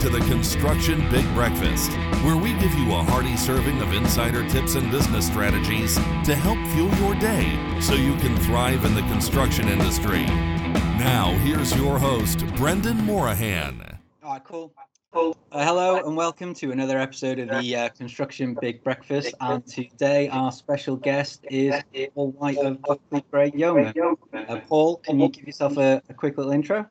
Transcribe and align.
to 0.00 0.08
the 0.08 0.20
Construction 0.20 1.06
Big 1.10 1.26
Breakfast, 1.34 1.90
where 2.24 2.36
we 2.36 2.54
give 2.54 2.72
you 2.72 2.94
a 2.94 3.02
hearty 3.02 3.36
serving 3.36 3.82
of 3.82 3.92
insider 3.92 4.48
tips 4.48 4.74
and 4.74 4.90
business 4.90 5.26
strategies 5.26 5.96
to 6.24 6.34
help 6.34 6.58
fuel 6.72 6.90
your 6.94 7.14
day 7.16 7.54
so 7.82 7.92
you 7.92 8.16
can 8.16 8.34
thrive 8.38 8.86
in 8.86 8.94
the 8.94 9.02
construction 9.02 9.68
industry. 9.68 10.24
Now, 10.96 11.36
here's 11.42 11.76
your 11.76 11.98
host, 11.98 12.46
Brendan 12.56 12.96
Morahan. 13.04 13.98
All 14.22 14.32
right, 14.32 14.42
cool. 14.42 14.72
Uh, 15.12 15.32
hello 15.52 15.96
and 16.06 16.16
welcome 16.16 16.54
to 16.54 16.70
another 16.70 16.98
episode 16.98 17.38
of 17.38 17.50
the 17.60 17.76
uh, 17.76 17.88
Construction 17.90 18.56
Big 18.58 18.82
Breakfast. 18.82 19.34
And 19.42 19.66
today 19.66 20.30
our 20.30 20.50
special 20.50 20.96
guest 20.96 21.44
is 21.50 21.74
Paul 22.14 22.30
White 22.30 22.56
of 22.56 22.80
Buckley 22.80 23.22
Gray 23.30 23.52
Yeoman. 23.54 23.92
Uh, 24.32 24.60
Paul, 24.66 24.96
can 24.96 25.20
you 25.20 25.28
give 25.28 25.44
yourself 25.44 25.76
a, 25.76 26.00
a 26.08 26.14
quick 26.14 26.38
little 26.38 26.52
intro? 26.52 26.88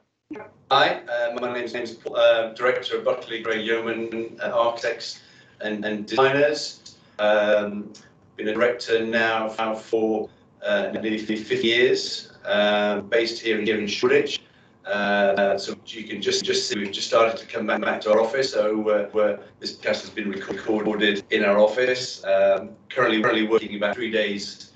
Hi, 0.70 1.02
uh, 1.10 1.40
my 1.42 1.52
name 1.52 1.66
is 1.66 1.94
Paul, 1.96 2.16
uh, 2.16 2.54
Director 2.54 3.00
of 3.00 3.04
Buckley 3.04 3.42
Gray 3.42 3.64
Yeoman 3.64 4.38
uh, 4.40 4.52
Architects 4.52 5.22
and, 5.62 5.84
and 5.84 6.06
Designers. 6.06 6.98
Um, 7.18 7.92
been 8.38 8.50
a 8.50 8.54
director 8.54 9.04
now 9.04 9.50
for 9.50 10.30
uh, 10.64 10.92
nearly 10.92 11.18
50 11.18 11.56
years, 11.66 12.32
uh, 12.46 13.02
based 13.02 13.42
here, 13.42 13.60
here 13.60 13.80
in 13.80 13.88
Shoreditch. 13.88 14.44
Uh, 14.86 15.58
so 15.58 15.76
you 15.88 16.04
can 16.04 16.22
just 16.22 16.46
just 16.46 16.70
see 16.70 16.78
we've 16.78 16.92
just 16.92 17.08
started 17.08 17.36
to 17.36 17.48
come 17.48 17.66
back, 17.66 17.82
back 17.82 18.02
to 18.02 18.12
our 18.12 18.22
office. 18.22 18.54
So 18.54 18.88
uh, 18.88 19.42
this 19.60 19.78
podcast 19.78 20.02
has 20.02 20.12
been 20.12 20.30
recorded 20.30 21.24
in 21.32 21.44
our 21.44 21.58
office. 21.58 22.24
Um, 22.24 22.70
currently, 22.90 23.20
currently 23.20 23.48
working 23.48 23.76
about 23.78 23.96
three 23.96 24.12
days 24.12 24.74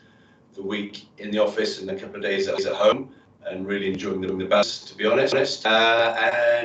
a 0.58 0.64
week 0.64 1.10
in 1.20 1.30
the 1.30 1.38
office 1.38 1.80
and 1.80 1.90
a 1.92 1.96
couple 1.96 2.16
of 2.16 2.24
days 2.24 2.48
at 2.48 2.60
home 2.74 3.14
and 3.48 3.68
really 3.68 3.92
enjoying 3.92 4.22
the, 4.22 4.28
the 4.28 4.46
best, 4.46 4.88
to 4.90 4.96
be 4.96 5.06
honest. 5.06 5.66
Uh, 5.66 6.16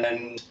and 0.07 0.43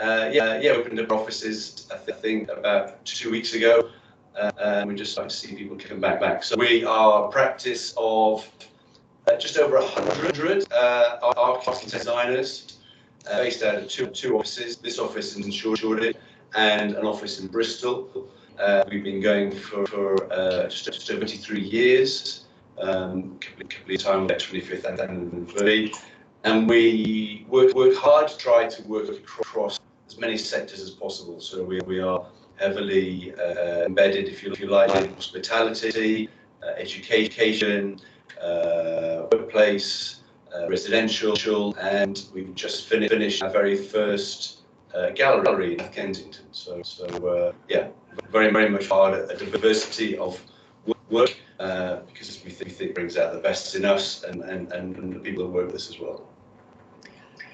uh, 0.00 0.30
yeah, 0.32 0.60
yeah, 0.60 0.70
opened 0.72 0.98
up 1.00 1.10
offices, 1.12 1.88
I, 1.92 1.96
th- 1.96 2.16
I 2.16 2.20
think, 2.20 2.48
about 2.48 3.04
two 3.04 3.30
weeks 3.30 3.54
ago. 3.54 3.90
Uh, 4.38 4.52
and 4.60 4.88
we 4.88 4.94
just 4.94 5.12
starting 5.12 5.28
to 5.28 5.36
see 5.36 5.54
people 5.54 5.76
come 5.76 6.00
back. 6.00 6.20
back. 6.20 6.44
So 6.44 6.56
we 6.56 6.84
are 6.84 7.28
practice 7.28 7.92
of 7.96 8.48
uh, 9.26 9.36
just 9.36 9.58
over 9.58 9.78
100 9.78 10.72
uh, 10.72 11.18
architects 11.36 11.90
designers 11.90 12.78
uh, 13.30 13.38
based 13.38 13.62
out 13.62 13.74
of 13.74 13.88
two, 13.88 14.06
two 14.06 14.38
offices. 14.38 14.76
This 14.76 14.98
office 14.98 15.36
in 15.36 15.50
Shoreditch 15.50 16.16
and 16.54 16.94
an 16.94 17.04
office 17.04 17.40
in 17.40 17.48
Bristol. 17.48 18.28
Uh, 18.58 18.84
we've 18.90 19.04
been 19.04 19.20
going 19.20 19.50
for, 19.50 19.86
for 19.86 20.16
just 20.68 21.10
over 21.10 21.20
23 21.20 21.60
years 21.60 22.44
um, 22.80 23.38
couple, 23.38 23.66
couple 23.68 23.94
of 23.94 24.00
times, 24.02 24.44
25th 24.44 25.00
anniversary. 25.00 25.92
And 26.44 26.68
we 26.68 27.44
work, 27.48 27.74
work 27.74 27.94
hard 27.96 28.28
to 28.28 28.36
try 28.36 28.66
to 28.66 28.82
work 28.84 29.08
across 29.08 29.78
as 30.08 30.18
many 30.18 30.38
sectors 30.38 30.80
as 30.80 30.90
possible. 30.90 31.40
So 31.40 31.62
we, 31.62 31.80
we 31.80 32.00
are 32.00 32.24
heavily 32.56 33.34
uh, 33.34 33.84
embedded, 33.84 34.28
if 34.28 34.42
you, 34.42 34.52
if 34.52 34.60
you 34.60 34.68
like, 34.68 34.94
in 34.94 35.14
hospitality, 35.14 36.28
uh, 36.62 36.70
education, 36.76 37.98
uh, 38.42 39.26
workplace, 39.32 40.20
uh, 40.54 40.68
residential, 40.68 41.74
and 41.80 42.24
we've 42.34 42.54
just 42.54 42.86
finished, 42.88 43.12
finished 43.12 43.42
our 43.42 43.50
very 43.50 43.76
first 43.76 44.60
uh, 44.94 45.10
gallery 45.10 45.78
in 45.78 45.88
Kensington. 45.90 46.44
So, 46.52 46.82
so 46.82 47.06
uh, 47.06 47.52
yeah, 47.68 47.88
very, 48.30 48.50
very 48.50 48.68
much 48.68 48.88
hard 48.88 49.14
a 49.14 49.36
diversity 49.36 50.18
of 50.18 50.40
work 51.10 51.36
uh, 51.58 51.96
because 52.06 52.42
we 52.44 52.50
think, 52.50 52.80
it 52.80 52.94
brings 52.94 53.16
out 53.16 53.32
the 53.32 53.40
best 53.40 53.74
in 53.74 53.84
us 53.84 54.24
and, 54.24 54.42
and, 54.42 54.72
and 54.72 55.14
the 55.14 55.18
people 55.18 55.44
that 55.44 55.50
work 55.50 55.66
with 55.66 55.74
us 55.74 55.90
as 55.90 55.98
well. 55.98 56.28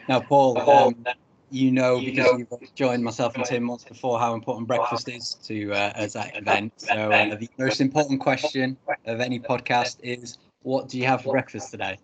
Now, 0.08 0.20
Paul, 0.20 0.58
um, 0.70 1.04
you 1.50 1.70
know 1.70 2.00
because 2.00 2.38
you've 2.38 2.74
joined 2.74 3.04
myself 3.04 3.36
and 3.36 3.44
Tim 3.44 3.66
once 3.66 3.84
before 3.84 4.18
how 4.18 4.34
important 4.34 4.66
breakfast 4.66 5.08
is 5.08 5.34
to 5.44 5.72
uh, 5.72 5.92
as 5.94 6.14
that 6.14 6.36
event. 6.36 6.72
So 6.76 7.12
uh, 7.12 7.36
the 7.36 7.48
most 7.58 7.80
important 7.80 8.20
question 8.20 8.76
of 9.04 9.20
any 9.20 9.38
podcast 9.38 9.98
is, 10.02 10.38
what 10.62 10.88
do 10.88 10.98
you 10.98 11.06
have 11.06 11.22
for 11.22 11.32
breakfast 11.32 11.70
today? 11.70 11.98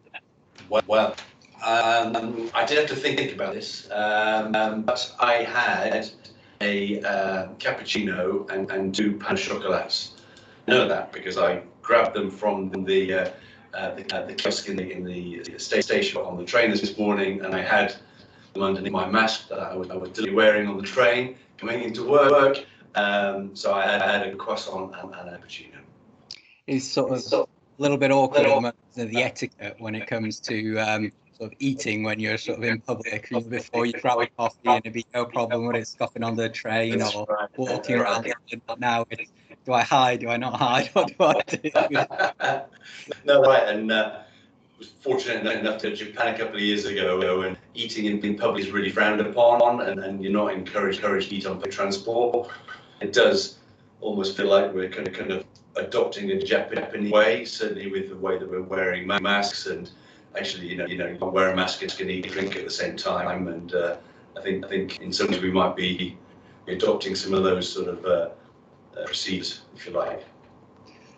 Well, 0.68 0.82
well 0.86 1.16
um, 1.64 2.50
I 2.54 2.64
did 2.64 2.78
have 2.78 2.88
to 2.88 2.96
think, 2.96 3.18
think 3.18 3.32
about 3.32 3.54
this, 3.54 3.91
um, 3.91 4.82
but 4.82 5.14
I 5.18 5.34
had 5.42 6.10
a 6.60 7.00
uh, 7.02 7.48
cappuccino 7.58 8.48
and, 8.50 8.70
and 8.70 8.94
two 8.94 9.12
pain 9.14 9.36
chocolates. 9.36 10.22
I 10.68 10.70
know 10.70 10.88
that 10.88 11.12
because 11.12 11.38
I 11.38 11.62
grabbed 11.82 12.14
them 12.14 12.30
from 12.30 12.70
the 12.84 13.14
uh, 13.14 13.30
uh, 13.74 13.94
the, 13.94 14.14
uh, 14.14 14.26
the 14.26 14.34
kiosk 14.34 14.68
in 14.68 14.76
the, 14.76 14.92
in 14.92 15.04
the 15.04 15.58
station 15.58 16.20
on 16.20 16.36
the 16.36 16.44
train 16.44 16.70
this 16.70 16.98
morning, 16.98 17.40
and 17.40 17.54
I 17.54 17.62
had 17.62 17.96
them 18.52 18.62
underneath 18.62 18.92
my 18.92 19.08
mask 19.08 19.48
that 19.48 19.58
I 19.60 19.74
was, 19.74 19.88
I 19.90 19.96
was 19.96 20.10
wearing 20.30 20.68
on 20.68 20.76
the 20.76 20.82
train 20.82 21.36
coming 21.56 21.82
into 21.82 22.06
work. 22.06 22.64
Um, 22.94 23.56
so 23.56 23.72
I 23.72 23.86
had, 23.86 24.02
I 24.02 24.12
had, 24.18 24.26
a 24.26 24.36
croissant 24.36 24.94
and, 25.02 25.14
and 25.14 25.28
a 25.30 25.38
cappuccino. 25.38 25.78
It's 26.66 26.86
sort 26.86 27.12
of 27.12 27.32
a 27.32 27.46
little 27.78 27.96
bit 27.96 28.10
awkward 28.10 28.42
little, 28.42 28.72
the 28.94 29.22
etiquette 29.22 29.76
when 29.78 29.94
it 29.94 30.06
comes 30.06 30.38
to 30.40 30.76
um, 30.76 31.10
sort 31.32 31.52
of 31.52 31.56
eating 31.58 32.02
when 32.02 32.20
you're 32.20 32.36
sort 32.36 32.58
of 32.58 32.64
in 32.64 32.82
public. 32.82 33.30
Before 33.48 33.86
you 33.86 33.94
grab 33.94 34.18
a 34.18 34.26
coffee 34.26 34.58
and 34.66 34.80
it'd 34.84 34.92
be 34.92 35.06
no 35.14 35.24
problem 35.24 35.66
with 35.66 35.76
it 35.76 35.88
scuffing 35.88 36.22
on 36.22 36.36
the 36.36 36.50
train 36.50 37.00
or 37.00 37.26
walking 37.56 37.96
around. 37.96 38.30
Now 38.78 39.06
it's 39.10 39.32
do 39.64 39.72
I 39.72 39.82
hide? 39.82 40.20
Do 40.20 40.28
I 40.28 40.36
not 40.36 40.54
hide? 40.54 40.90
What 40.94 41.46
do 41.46 41.70
I 41.74 41.86
do? 41.88 43.10
no, 43.24 43.42
right. 43.42 43.68
And 43.68 43.92
uh, 43.92 44.20
was 44.78 44.92
fortunate 45.00 45.46
enough 45.58 45.78
to 45.82 45.94
Japan 45.94 46.34
a 46.34 46.38
couple 46.38 46.56
of 46.56 46.62
years 46.62 46.84
ago, 46.84 47.42
and 47.42 47.56
eating 47.74 48.06
in, 48.06 48.24
in 48.24 48.36
public 48.36 48.64
is 48.64 48.70
really 48.70 48.90
frowned 48.90 49.20
upon, 49.20 49.80
and, 49.82 50.00
and 50.00 50.22
you're 50.22 50.32
not 50.32 50.52
encouraged, 50.52 50.98
encouraged 50.98 51.30
to 51.30 51.36
eat 51.36 51.46
on 51.46 51.54
public 51.54 51.70
transport. 51.70 52.50
It 53.00 53.12
does 53.12 53.58
almost 54.00 54.36
feel 54.36 54.46
like 54.46 54.72
we're 54.74 54.88
kind 54.88 55.06
of, 55.06 55.14
kind 55.14 55.30
of 55.30 55.44
adopting 55.76 56.30
a 56.30 56.42
Japanese 56.42 57.12
way, 57.12 57.44
certainly 57.44 57.90
with 57.90 58.08
the 58.08 58.16
way 58.16 58.38
that 58.38 58.50
we're 58.50 58.62
wearing 58.62 59.06
masks 59.06 59.66
and 59.66 59.90
actually, 60.36 60.66
you 60.66 60.76
know, 60.76 60.86
you 60.86 60.98
know, 60.98 61.06
you 61.06 61.18
wear 61.18 61.50
a 61.50 61.56
mask 61.56 61.82
and 61.82 62.10
eat 62.10 62.24
and 62.24 62.32
drink 62.32 62.56
at 62.56 62.64
the 62.64 62.70
same 62.70 62.96
time. 62.96 63.48
And 63.48 63.74
uh, 63.74 63.96
I 64.36 64.40
think 64.40 64.64
I 64.64 64.68
think 64.68 65.00
in 65.00 65.12
some 65.12 65.28
ways 65.28 65.40
we 65.40 65.50
might 65.50 65.76
be 65.76 66.16
adopting 66.68 67.14
some 67.14 67.34
of 67.34 67.44
those 67.44 67.70
sort 67.70 67.88
of 67.88 68.04
uh, 68.04 68.28
uh, 68.97 69.04
procedures, 69.04 69.62
if 69.76 69.86
you 69.86 69.92
like. 69.92 70.25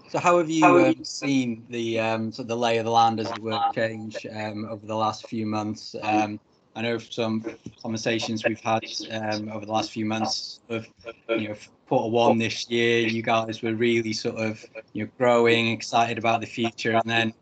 So 0.09 0.21
how 0.21 0.39
have 0.39 0.49
you 0.49 0.65
um, 0.65 1.05
seen 1.05 1.67
the 1.69 1.99
um, 1.99 2.31
sort 2.31 2.45
of 2.45 2.49
the 2.49 2.57
lay 2.57 2.79
of 2.79 2.85
the 2.85 2.91
land 2.91 3.19
as 3.19 3.31
it 3.31 3.43
were, 3.43 3.61
change 3.75 4.25
um, 4.33 4.65
over 4.71 4.87
the 4.87 4.95
last 4.95 5.27
few 5.27 5.45
months? 5.45 5.97
Um, 6.03 6.39
I 6.77 6.83
know 6.83 6.99
some 6.99 7.45
conversations 7.83 8.45
we've 8.45 8.61
had 8.61 8.85
um, 9.11 9.49
over 9.49 9.67
the 9.67 9.73
last 9.73 9.91
few 9.91 10.05
months 10.05 10.61
of 10.69 10.87
you 11.29 11.49
know 11.49 11.55
quarter 11.89 12.11
one 12.11 12.39
this 12.39 12.69
year, 12.71 13.07
you 13.07 13.23
guys 13.23 13.63
were 13.63 13.75
really 13.75 14.13
sort 14.13 14.37
of 14.37 14.65
you 14.93 15.05
know 15.05 15.11
growing, 15.19 15.69
excited 15.69 16.19
about 16.19 16.41
the 16.41 16.47
future, 16.47 16.93
and 16.93 17.11
then 17.11 17.35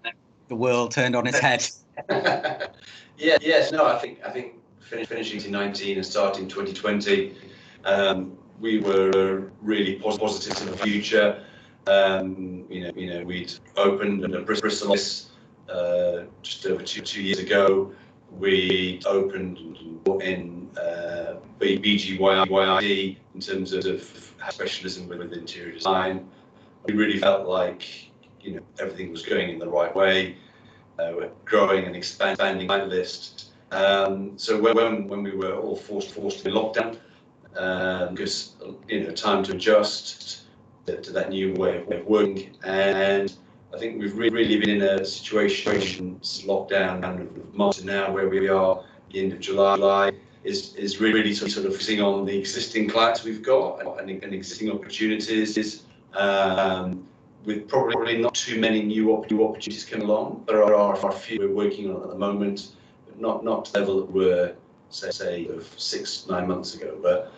the 0.48 0.56
world 0.56 0.92
turned 0.92 1.14
on 1.14 1.26
its 1.26 1.38
head. 1.38 1.66
yeah, 3.18 3.36
yes, 3.40 3.70
no, 3.70 3.86
I 3.86 3.98
think 3.98 4.20
I 4.24 4.30
think 4.30 4.54
finishing 4.80 5.38
2019 5.38 5.96
and 5.96 6.06
starting 6.06 6.48
2020. 6.48 7.34
Um, 7.84 8.38
we 8.60 8.78
were 8.78 9.50
really 9.60 9.96
positive 9.96 10.56
to 10.56 10.64
the 10.66 10.76
future. 10.78 11.42
Um, 11.86 12.64
you 12.68 12.84
know, 12.84 12.92
you 12.94 13.12
know, 13.12 13.24
we'd 13.24 13.52
opened 13.76 14.24
a 14.24 14.40
Bristol 14.40 14.92
office 14.92 15.30
uh, 15.68 16.22
just 16.42 16.64
over 16.66 16.82
two, 16.82 17.02
two 17.02 17.22
years 17.22 17.38
ago. 17.38 17.92
We 18.38 19.00
opened 19.04 19.58
in 20.20 20.70
uh, 20.76 21.34
BGYID 21.60 23.16
in 23.34 23.40
terms 23.40 23.72
of 23.72 24.32
specialism 24.50 25.08
with 25.08 25.32
interior 25.32 25.72
design. 25.72 26.28
We 26.86 26.94
really 26.94 27.18
felt 27.18 27.46
like 27.46 28.10
you 28.40 28.56
know 28.56 28.62
everything 28.80 29.10
was 29.10 29.22
going 29.22 29.50
in 29.50 29.58
the 29.58 29.68
right 29.68 29.94
way. 29.94 30.36
Uh, 30.98 31.12
we're 31.16 31.30
growing 31.44 31.84
and 31.84 31.96
expanding 31.96 32.66
my 32.66 32.82
list. 32.84 33.50
Um, 33.70 34.36
so 34.36 34.60
when 34.60 35.08
when 35.08 35.22
we 35.22 35.32
were 35.32 35.54
all 35.54 35.76
forced 35.76 36.10
forced 36.10 36.38
to 36.38 36.44
be 36.44 36.50
um, 37.56 38.16
you 38.88 39.04
know 39.04 39.12
time 39.12 39.42
to 39.44 39.52
adjust 39.52 40.42
to, 40.86 41.00
to 41.00 41.12
that 41.12 41.30
new 41.30 41.54
way 41.54 41.78
of, 41.78 41.90
of, 41.90 42.06
working. 42.06 42.56
And 42.64 43.32
I 43.74 43.78
think 43.78 44.00
we've 44.00 44.16
really, 44.16 44.30
really 44.30 44.58
been 44.58 44.70
in 44.70 44.82
a 44.82 45.04
situation 45.04 46.18
since 46.22 46.46
lockdown 46.46 47.04
and 47.04 47.54
March 47.54 47.82
now 47.82 48.12
where 48.12 48.28
we 48.28 48.48
are 48.48 48.82
the 49.10 49.20
end 49.20 49.32
of 49.32 49.40
July 49.40 50.12
is 50.44 50.74
is 50.74 51.00
really 51.00 51.34
sort 51.34 51.56
of 51.56 51.72
focusing 51.72 52.00
on 52.00 52.24
the 52.24 52.36
existing 52.36 52.88
clients 52.88 53.22
we've 53.22 53.42
got 53.42 53.80
and, 54.00 54.10
and 54.10 54.34
existing 54.34 54.70
opportunities. 54.70 55.84
Um, 56.14 57.06
with 57.44 57.68
probably 57.68 58.18
not 58.18 58.34
too 58.34 58.60
many 58.60 58.82
new, 58.82 59.24
new 59.30 59.44
opportunities 59.44 59.84
coming 59.84 60.06
along. 60.06 60.44
There 60.46 60.62
are, 60.62 60.94
a 60.94 61.12
few 61.12 61.40
we're 61.40 61.50
working 61.50 61.90
on 61.90 62.02
at 62.02 62.08
the 62.08 62.18
moment, 62.18 62.68
but 63.06 63.20
not 63.20 63.44
not 63.44 63.64
to 63.66 63.72
the 63.72 63.80
level 63.80 64.00
that 64.00 64.12
were 64.12 64.54
say, 64.94 65.46
of 65.48 65.68
six 65.76 66.26
nine 66.28 66.46
months 66.46 66.74
ago. 66.74 66.98
But 67.02 67.32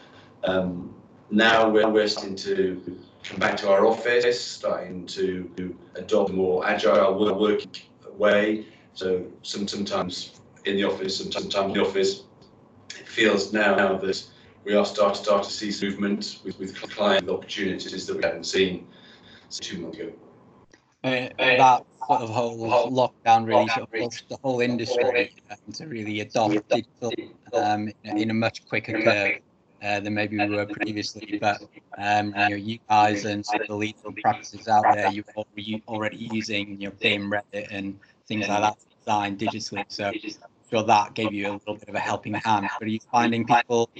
um, 0.45 0.95
now 1.31 1.69
we're, 1.69 2.09
starting 2.09 2.37
to 2.37 2.99
come 3.23 3.39
back 3.39 3.57
to 3.59 3.71
our 3.71 3.87
office, 3.87 4.41
starting 4.41 5.07
to 5.07 5.77
adopt 5.95 6.31
a 6.31 6.33
more 6.33 6.67
agile 6.67 7.19
working 7.39 7.71
way. 8.17 8.67
So 8.95 9.27
some, 9.43 9.67
sometimes 9.67 10.41
in 10.65 10.77
the 10.77 10.85
office, 10.85 11.19
sometimes 11.19 11.55
in 11.55 11.73
the 11.73 11.83
office, 11.83 12.25
it 12.91 13.09
feels 13.09 13.53
now 13.53 13.75
now 13.75 13.97
that 13.97 14.25
we 14.65 14.75
are 14.75 14.87
starting 14.87 15.23
start 15.23 15.45
to 15.45 15.51
see 15.51 15.87
movement 15.87 16.41
with, 16.45 16.59
with 16.59 16.81
client 16.91 17.29
opportunities 17.29 18.07
that 18.07 18.17
we 18.17 18.23
haven't 18.23 18.45
seen 18.47 18.87
two 19.51 19.79
months 19.81 19.99
ago. 19.99 20.13
Uh, 21.03 21.29
that 21.39 21.85
sort 22.07 22.23
of 22.23 22.31
whole 22.31 22.91
lockdown 22.91 23.47
really 23.47 23.69
sort 23.69 23.83
of 23.83 23.93
pushed 23.93 24.29
the 24.29 24.39
whole 24.43 24.61
industry 24.61 25.33
um, 25.51 25.73
to 25.73 25.87
really 25.87 26.21
adopt 26.21 26.69
digital 26.69 27.13
um, 27.53 27.91
in, 28.05 28.31
a 28.31 28.35
much 28.35 28.67
quicker 28.67 29.01
curve 29.03 29.39
uh, 29.83 30.01
than 30.01 30.15
maybe 30.15 30.39
we 30.39 30.49
were 30.49 30.67
previously. 30.67 31.39
But 31.41 31.63
um, 31.99 32.27
you 32.27 32.33
know, 32.33 32.57
you 32.57 32.79
guys 32.89 33.25
and 33.25 33.45
some 33.45 33.61
of 33.61 33.69
the 33.69 33.77
legal 33.77 34.13
practices 34.13 34.69
out 34.69 34.85
there, 34.95 35.11
you're 35.11 35.25
already, 35.89 36.17
using 36.17 36.81
you 36.81 36.89
know 36.89 36.95
BIM, 37.01 37.31
Revit, 37.31 37.69
and 37.71 37.99
things 38.27 38.49
like 38.49 38.63
that 38.63 38.79
to 38.79 38.87
design 38.99 39.37
digitally. 39.37 39.85
So 39.89 40.07
I'm 40.07 40.35
sure 40.71 40.83
that 40.83 41.15
gave 41.15 41.33
you 41.33 41.51
a 41.51 41.53
little 41.53 41.77
bit 41.77 41.89
of 41.89 41.95
a 41.95 42.01
helping 42.01 42.35
hand. 42.35 42.69
But 42.79 42.87
are 42.87 42.91
you 42.91 43.01
finding 43.11 43.47
people 43.47 43.91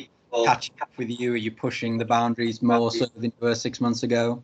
catching 0.45 0.75
up 0.81 0.91
with 0.97 1.11
you? 1.11 1.35
Are 1.35 1.37
you 1.37 1.53
pushing 1.53 1.99
the 1.99 2.05
boundaries 2.05 2.63
more 2.63 2.91
so 2.91 3.07
than 3.15 3.25
you 3.25 3.33
were 3.41 3.55
six 3.55 3.81
months 3.81 4.03
ago? 4.03 4.43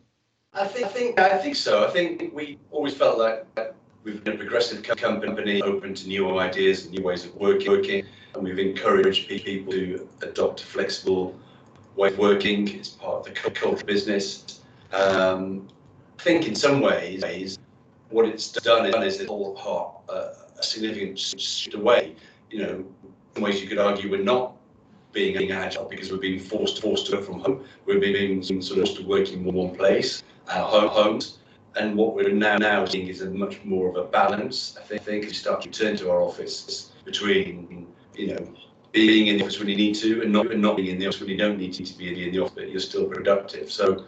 I 0.53 0.67
think, 0.67 0.85
I 0.85 0.89
think, 0.89 1.19
I 1.19 1.37
think 1.37 1.55
so. 1.55 1.85
I 1.85 1.89
think 1.91 2.33
we 2.33 2.59
always 2.71 2.93
felt 2.93 3.17
like 3.17 3.45
we've 4.03 4.21
been 4.21 4.35
a 4.35 4.37
progressive 4.37 4.83
company, 4.83 5.61
open 5.61 5.93
to 5.93 6.07
new 6.07 6.37
ideas 6.39 6.85
and 6.85 6.93
new 6.93 7.03
ways 7.03 7.23
of 7.23 7.33
working, 7.35 8.05
and 8.35 8.43
we've 8.43 8.59
encouraged 8.59 9.29
people 9.29 9.71
to 9.71 10.09
adopt 10.21 10.61
a 10.61 10.65
flexible 10.65 11.39
way 11.95 12.09
of 12.09 12.17
working. 12.17 12.67
It's 12.67 12.89
part 12.89 13.19
of 13.19 13.23
the 13.25 13.31
culture 13.31 13.69
of 13.69 13.85
business. 13.85 14.59
Um, 14.91 15.69
I 16.19 16.23
think 16.23 16.47
in 16.47 16.55
some 16.55 16.81
ways, 16.81 17.57
what 18.09 18.25
it's 18.25 18.51
done 18.51 18.87
is, 19.03 19.21
it's 19.21 19.29
all 19.29 19.55
part 19.55 19.95
uh, 20.09 20.33
a 20.59 20.63
significant 20.63 21.17
shift 21.17 21.75
away. 21.75 22.13
You 22.49 22.59
know, 22.59 22.85
in 23.37 23.41
ways 23.41 23.61
you 23.61 23.69
could 23.69 23.77
argue 23.77 24.11
we're 24.11 24.21
not 24.21 24.57
being 25.13 25.49
agile 25.51 25.85
because 25.85 26.11
we're 26.11 26.17
being 26.17 26.39
forced 26.39 26.81
forced 26.81 27.05
to 27.07 27.15
work 27.15 27.25
from 27.25 27.39
home. 27.39 27.63
We're 27.85 28.01
being 28.01 28.43
sort 28.43 28.59
of 28.59 28.67
forced 28.67 28.97
to 28.97 29.07
work 29.07 29.31
in 29.31 29.45
one 29.45 29.75
place 29.77 30.23
Uh, 30.47 30.81
our 30.81 30.87
homes. 30.89 31.37
And 31.75 31.95
what 31.95 32.15
we're 32.15 32.31
now 32.31 32.57
now 32.57 32.85
seeing 32.85 33.07
is 33.07 33.21
a 33.21 33.29
much 33.29 33.63
more 33.63 33.89
of 33.89 33.95
a 33.95 34.03
balance. 34.03 34.75
I 34.77 34.83
think, 34.83 35.01
I 35.01 35.03
think 35.05 35.25
we 35.25 35.33
start 35.33 35.61
to 35.61 35.69
return 35.69 35.95
to 35.97 36.11
our 36.11 36.21
office 36.21 36.91
between, 37.05 37.87
you 38.15 38.27
know, 38.27 38.53
being 38.91 39.27
in 39.27 39.37
the 39.37 39.43
office 39.43 39.57
when 39.59 39.69
you 39.69 39.77
need 39.77 39.95
to 39.95 40.21
and 40.21 40.31
not, 40.33 40.51
and 40.51 40.61
not 40.61 40.75
being 40.75 40.89
in 40.89 40.99
the 40.99 41.07
office 41.07 41.21
when 41.21 41.29
you 41.29 41.37
don't 41.37 41.57
need 41.57 41.73
to 41.73 41.97
be 41.97 42.25
in 42.25 42.33
the 42.33 42.39
office, 42.39 42.55
but 42.55 42.69
you're 42.69 42.81
still 42.81 43.05
productive. 43.05 43.71
So 43.71 44.05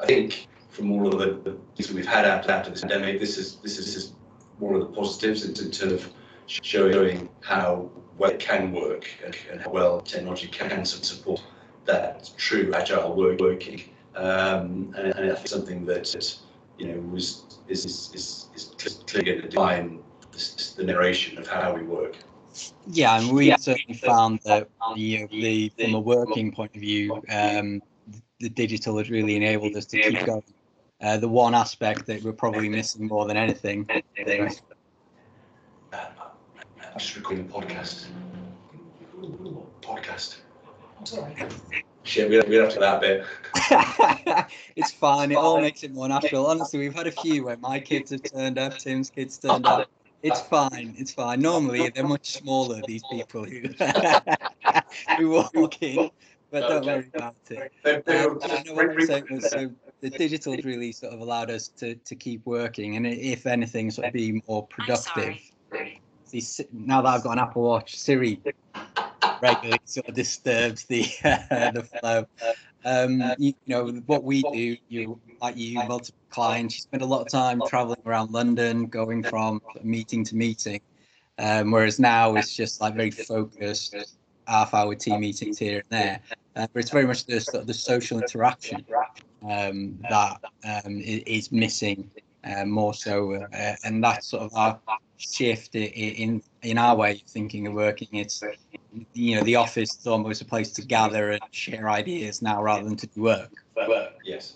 I 0.00 0.06
think 0.06 0.46
from 0.68 0.92
all 0.92 1.08
of 1.08 1.18
the, 1.18 1.50
the 1.50 1.58
things 1.76 1.92
we've 1.92 2.06
had 2.06 2.24
after, 2.24 2.52
after 2.52 2.70
this 2.70 2.82
pandemic, 2.82 3.18
this 3.18 3.38
is 3.38 3.56
this 3.56 3.78
is, 3.78 3.86
this 3.86 3.96
is 3.96 4.12
one 4.58 4.76
of 4.76 4.80
the 4.82 4.86
positives 4.94 5.44
in, 5.44 5.50
in 5.64 5.72
terms 5.72 5.92
of 5.92 6.12
showing 6.46 7.28
how 7.40 7.90
well 8.18 8.30
it 8.30 8.38
can 8.38 8.70
work 8.72 9.10
and, 9.24 9.36
and 9.50 9.60
how 9.60 9.70
well 9.70 10.00
technology 10.00 10.46
can 10.46 10.84
support 10.84 11.42
that 11.86 12.30
true 12.36 12.72
agile 12.74 13.16
work 13.16 13.40
working. 13.40 13.82
Um, 14.16 14.94
and, 14.96 15.08
and, 15.14 15.32
I 15.32 15.34
think 15.34 15.48
something 15.48 15.84
that 15.86 16.38
you 16.78 16.88
know 16.88 17.00
was 17.00 17.58
is 17.68 17.84
is, 18.14 18.48
is 18.54 18.70
clearly 19.06 19.32
going 19.32 19.42
to 19.42 19.48
define 19.48 20.00
the 20.76 20.84
narration 20.84 21.38
of 21.38 21.46
how 21.46 21.74
we 21.74 21.82
work. 21.82 22.16
Yeah, 22.86 23.18
and 23.18 23.32
we 23.32 23.56
certainly 23.58 23.98
found 23.98 24.40
that 24.44 24.68
you 24.94 25.20
know, 25.20 25.26
the 25.26 25.68
from 25.70 25.94
a 25.94 26.00
working 26.00 26.52
point 26.52 26.74
of 26.74 26.80
view, 26.80 27.22
um, 27.30 27.82
the 28.38 28.48
digital 28.48 28.98
has 28.98 29.10
really 29.10 29.36
enabled 29.36 29.74
us 29.76 29.86
to 29.86 30.00
keep 30.00 30.24
going. 30.24 30.42
Uh, 31.00 31.16
the 31.16 31.28
one 31.28 31.54
aspect 31.54 32.06
that 32.06 32.22
we're 32.22 32.32
probably 32.32 32.68
missing 32.68 33.08
more 33.08 33.26
than 33.26 33.36
anything. 33.36 33.88
I'm 34.26 34.50
just 36.96 37.16
recording 37.16 37.50
a 37.50 37.52
podcast. 37.52 38.06
Podcast. 39.82 40.36
Sorry. 41.04 41.34
Shit, 42.04 42.28
we 42.28 42.36
have, 42.36 42.48
we 42.48 42.56
have 42.56 42.72
to 42.74 42.80
that 42.80 43.00
bit. 43.00 43.24
it's 44.76 44.92
fine. 44.92 45.32
It 45.32 45.36
all 45.36 45.58
makes 45.60 45.82
it 45.82 45.92
more 45.92 46.06
natural. 46.06 46.46
Honestly, 46.46 46.78
we've 46.78 46.94
had 46.94 47.06
a 47.06 47.10
few 47.10 47.44
where 47.44 47.56
my 47.56 47.80
kids 47.80 48.10
have 48.10 48.22
turned 48.22 48.58
up, 48.58 48.76
Tim's 48.76 49.08
kids 49.08 49.38
turned 49.38 49.66
up. 49.66 49.88
It's 50.22 50.40
fine. 50.42 50.94
It's 50.98 51.12
fine. 51.12 51.40
Normally, 51.40 51.90
they're 51.90 52.06
much 52.06 52.32
smaller. 52.32 52.80
These 52.86 53.02
people 53.10 53.44
who 53.44 53.62
who 55.18 55.30
walk 55.54 55.82
in, 55.82 56.10
but 56.50 56.68
don't 56.68 56.86
worry 56.86 57.10
about 57.14 57.36
it. 57.50 57.72
Um, 57.84 58.38
I 58.42 58.62
know 58.62 58.74
what 58.74 58.90
I'm 58.90 59.06
saying 59.06 59.26
was 59.30 59.50
so 59.50 59.70
the 60.00 60.10
digital 60.10 60.56
really 60.64 60.92
sort 60.92 61.12
of 61.12 61.20
allowed 61.20 61.50
us 61.50 61.68
to 61.76 61.94
to 61.94 62.14
keep 62.14 62.44
working, 62.46 62.96
and 62.96 63.06
if 63.06 63.46
anything, 63.46 63.90
sort 63.90 64.08
of 64.08 64.12
be 64.12 64.42
more 64.48 64.66
productive. 64.66 65.36
See, 66.24 66.64
now 66.72 67.02
that 67.02 67.08
I've 67.08 67.22
got 67.22 67.32
an 67.32 67.38
Apple 67.38 67.62
Watch, 67.62 67.98
Siri 67.98 68.40
regularly 69.44 69.80
sort 69.84 70.08
of 70.08 70.14
disturbs 70.14 70.84
the 70.84 71.04
uh, 71.24 71.70
the 71.78 71.82
flow. 71.82 72.26
Um, 72.86 73.22
you, 73.38 73.54
you, 73.64 73.74
know 73.74 73.86
what 74.06 74.24
we 74.24 74.42
do. 74.42 74.76
You 74.88 75.20
like 75.40 75.56
you 75.56 75.74
multiple 75.86 76.18
clients. 76.30 76.76
You 76.76 76.82
spend 76.82 77.02
a 77.02 77.06
lot 77.06 77.22
of 77.22 77.28
time 77.28 77.60
traveling 77.66 78.00
around 78.06 78.30
London, 78.30 78.86
going 78.86 79.22
from 79.22 79.60
meeting 79.82 80.24
to 80.24 80.36
meeting. 80.36 80.80
Um, 81.38 81.70
whereas 81.70 81.98
now 81.98 82.36
it's 82.36 82.54
just 82.54 82.80
like 82.80 82.94
very 82.94 83.10
focused 83.10 83.94
half-hour 84.46 84.94
team 84.94 85.20
meetings 85.20 85.58
here 85.58 85.78
and 85.78 85.90
there. 85.90 86.20
Uh, 86.56 86.66
but 86.72 86.80
it's 86.80 86.90
very 86.90 87.06
much 87.06 87.26
the 87.26 87.64
the 87.66 87.74
social 87.74 88.20
interaction 88.20 88.84
um, 89.48 89.98
that 90.10 90.40
um, 90.64 91.00
is 91.00 91.50
missing 91.50 92.10
uh, 92.44 92.64
more 92.64 92.94
so, 92.94 93.34
uh, 93.34 93.76
and 93.84 94.02
that's 94.04 94.28
sort 94.28 94.42
of 94.42 94.54
our 94.54 94.78
shift 95.16 95.74
in 95.74 96.42
in 96.62 96.78
our 96.78 96.94
way 96.96 97.12
of 97.12 97.22
thinking 97.22 97.66
and 97.66 97.74
working. 97.74 98.08
It's 98.12 98.42
you 99.12 99.36
know 99.36 99.42
the 99.42 99.56
office 99.56 99.98
is 99.98 100.06
almost 100.06 100.42
a 100.42 100.44
place 100.44 100.70
to 100.72 100.82
gather 100.82 101.32
and 101.32 101.42
share 101.50 101.88
ideas 101.90 102.42
now 102.42 102.62
rather 102.62 102.84
than 102.84 102.96
to 102.96 103.06
do 103.08 103.22
work. 103.22 103.52
Yes. 104.24 104.54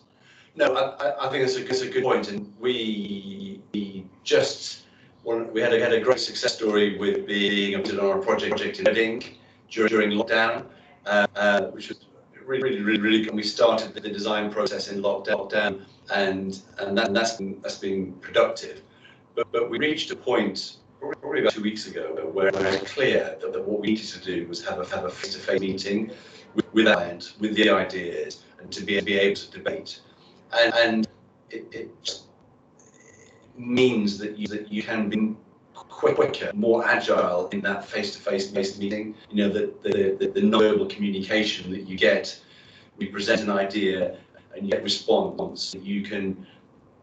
No, 0.57 0.75
I, 0.75 1.27
I 1.27 1.31
think 1.31 1.45
it's 1.45 1.57
a, 1.57 1.65
it's 1.65 1.83
a 1.83 1.89
good 1.89 2.03
point, 2.03 2.31
and 2.33 2.53
we, 2.59 3.61
just 4.25 4.87
we 5.25 5.61
had 5.61 5.73
a, 5.73 5.81
had 5.81 5.93
a 5.93 6.01
great 6.01 6.19
success 6.19 6.55
story 6.55 6.99
with 6.99 7.27
being 7.27 7.77
on 7.77 8.01
our 8.01 8.19
project 8.19 8.61
in 8.61 8.85
Reading 8.85 9.23
during, 9.71 9.89
during 9.89 10.11
lockdown, 10.11 10.65
uh, 11.07 11.27
uh, 11.37 11.61
which 11.67 11.91
was 11.91 12.07
really, 12.45 12.63
really, 12.63 12.83
really, 12.83 12.99
really 12.99 13.23
good. 13.23 13.35
We 13.35 13.45
started 13.45 13.95
the 13.95 14.01
design 14.01 14.51
process 14.51 14.89
in 14.89 15.01
lockdown, 15.01 15.85
and 16.13 16.61
and, 16.79 16.99
that, 16.99 17.15
that's 17.15 17.37
been, 17.37 17.61
that's 17.63 17.79
been 17.79 18.15
productive. 18.15 18.83
But, 19.37 19.53
but 19.53 19.71
we 19.71 19.79
reached 19.79 20.11
a 20.11 20.17
point 20.17 20.78
probably 21.01 21.41
about 21.41 21.53
two 21.53 21.63
weeks 21.63 21.87
ago 21.87 22.31
where 22.33 22.49
it 22.49 22.55
was 22.55 22.91
clear 22.91 23.37
that, 23.41 23.53
that 23.53 23.65
what 23.65 23.81
we 23.81 23.89
needed 23.89 24.07
to 24.07 24.21
do 24.21 24.47
was 24.49 24.65
have 24.65 24.81
a, 24.81 24.87
have 24.95 25.05
a 25.05 25.11
face-to-face 25.11 25.61
meeting 25.61 26.11
with, 26.55 26.73
with 26.73 26.89
our 26.89 26.95
client, 26.95 27.35
with 27.41 27.55
the 27.55 27.71
ideas, 27.71 28.45
and 28.61 28.71
to 28.73 28.83
be, 28.85 29.01
be 29.01 29.19
able 29.19 29.37
to 29.37 29.51
debate. 29.51 30.01
And, 30.53 30.75
and 30.75 31.09
it, 31.51 31.67
it 31.73 32.21
means 33.57 34.19
that 34.19 34.39
you, 34.39 34.49
that 34.49 34.73
you 34.73 34.83
can 34.83 35.09
be 35.09 35.35
quicker, 35.73 36.51
more 36.55 36.87
agile 36.87 37.49
in 37.49 37.61
that 37.63 37.85
face-to-face 37.85 38.51
-face 38.51 38.79
meeting. 38.79 39.15
You 39.31 39.37
know, 39.41 39.51
the, 39.53 39.65
the, 39.83 40.17
the, 40.19 40.27
the 40.37 40.43
non-verbal 40.43 40.87
communication 40.87 41.71
that 41.71 41.83
you 41.89 41.97
get, 41.97 42.41
we 42.99 43.07
present 43.07 43.41
an 43.43 43.51
idea 43.51 44.17
and 44.55 44.65
you 44.65 44.71
get 44.71 44.83
response, 44.83 45.75
you 45.83 46.03
can 46.03 46.47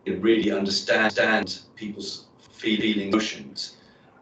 really 0.06 0.52
understand 0.52 1.60
people's 1.76 2.26
feeling 2.52 3.08
emotions 3.08 3.78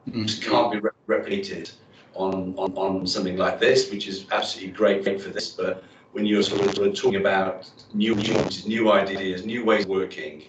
mm-hmm. 0.07 0.25
just 0.25 0.41
can't 0.43 0.71
be 0.71 0.79
re- 0.79 0.91
replicated 1.07 1.71
on, 2.15 2.53
on 2.57 2.71
on 2.77 3.07
something 3.07 3.37
like 3.37 3.59
this 3.59 3.89
which 3.91 4.07
is 4.07 4.25
absolutely 4.31 4.71
great 4.71 5.21
for 5.21 5.29
this 5.29 5.49
but 5.51 5.83
when 6.11 6.25
you're 6.25 6.43
sort 6.43 6.61
of 6.61 6.95
talking 6.95 7.15
about 7.15 7.69
new 7.93 8.15
new 8.65 8.91
ideas 8.91 9.45
new 9.45 9.65
ways 9.65 9.83
of 9.83 9.89
working 9.89 10.43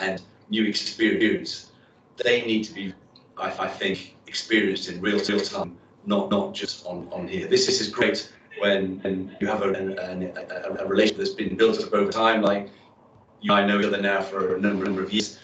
and 0.00 0.22
new 0.50 0.64
experience 0.64 1.72
they 2.16 2.42
need 2.42 2.64
to 2.64 2.72
be 2.72 2.94
I, 3.36 3.48
I 3.58 3.68
think 3.68 4.16
experienced 4.26 4.88
in 4.88 5.00
real, 5.00 5.18
real 5.18 5.40
time 5.40 5.76
not 6.06 6.30
not 6.30 6.54
just 6.54 6.86
on 6.86 7.08
on 7.10 7.26
here 7.26 7.46
this, 7.48 7.66
this 7.66 7.80
is 7.80 7.88
great 7.88 8.30
when, 8.58 9.00
when 9.00 9.36
you 9.40 9.46
have 9.46 9.62
a, 9.62 9.70
a, 9.70 10.82
a, 10.82 10.84
a 10.84 10.86
relationship 10.86 11.18
that's 11.18 11.30
been 11.30 11.56
built 11.56 11.82
up 11.82 11.92
over 11.94 12.12
time 12.12 12.42
like 12.42 12.68
you 13.40 13.52
and 13.52 13.64
I 13.64 13.66
know 13.66 13.80
each 13.80 13.86
other 13.86 14.00
now 14.00 14.20
for 14.20 14.56
a 14.56 14.60
number, 14.60 14.84
number 14.84 15.02
of 15.02 15.12
years. 15.12 15.38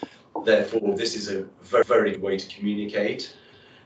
Therefore, 0.45 0.95
this 0.95 1.15
is 1.15 1.29
a 1.29 1.47
very, 1.63 1.83
very 1.83 2.11
good 2.11 2.21
way 2.21 2.37
to 2.37 2.55
communicate. 2.55 3.35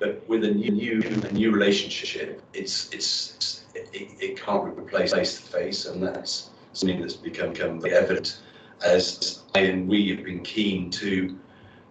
But 0.02 0.28
with 0.28 0.44
a 0.44 0.52
new, 0.52 1.04
a 1.30 1.32
new 1.32 1.52
relationship, 1.52 2.42
it's, 2.56 2.92
it's, 2.92 3.66
it, 3.76 3.88
it 3.94 4.42
can't 4.42 4.76
replace 4.76 5.14
face 5.14 5.40
to 5.40 5.44
face, 5.44 5.86
and 5.86 6.02
that's 6.02 6.50
something 6.74 7.00
that's 7.00 7.14
become, 7.14 7.54
become 7.54 7.80
evident 7.86 8.42
as 8.84 9.44
I 9.54 9.60
and 9.60 9.88
we 9.88 10.10
have 10.10 10.26
been 10.26 10.42
keen 10.42 10.90
to 10.92 11.38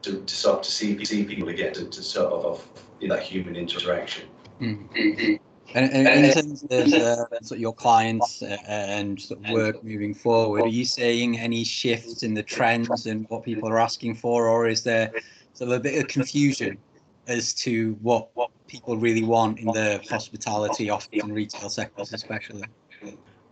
to, 0.02 0.24
to 0.24 0.34
start 0.34 0.62
to 0.62 0.70
see, 0.70 1.04
see 1.04 1.24
people 1.24 1.50
again, 1.50 1.72
to, 1.74 1.84
to 1.84 2.02
sort 2.02 2.32
of 2.32 2.66
that 3.02 3.22
human 3.22 3.54
interaction. 3.54 4.24
Mm-hmm. 4.60 5.34
And, 5.74 5.92
and 5.92 6.24
in 6.24 6.32
terms 6.32 6.62
of 6.64 6.92
uh, 6.92 7.26
sort 7.42 7.52
of 7.52 7.58
your 7.58 7.74
clients 7.74 8.42
uh, 8.42 8.56
and 8.66 9.20
sort 9.20 9.44
of 9.44 9.50
work 9.50 9.84
moving 9.84 10.14
forward, 10.14 10.62
are 10.62 10.68
you 10.68 10.84
seeing 10.84 11.38
any 11.38 11.64
shifts 11.64 12.22
in 12.22 12.34
the 12.34 12.42
trends 12.42 13.06
and 13.06 13.26
what 13.28 13.44
people 13.44 13.68
are 13.68 13.78
asking 13.78 14.16
for, 14.16 14.48
or 14.48 14.68
is 14.68 14.82
there 14.82 15.12
sort 15.52 15.70
of 15.70 15.76
a 15.76 15.80
bit 15.80 16.02
of 16.02 16.08
confusion 16.08 16.78
as 17.26 17.54
to 17.54 17.96
what 18.02 18.28
what 18.34 18.50
people 18.66 18.96
really 18.96 19.22
want 19.22 19.58
in 19.58 19.66
the 19.66 20.00
hospitality, 20.08 20.90
office, 20.90 21.22
and 21.22 21.34
retail 21.34 21.68
sectors, 21.68 22.12
especially? 22.12 22.64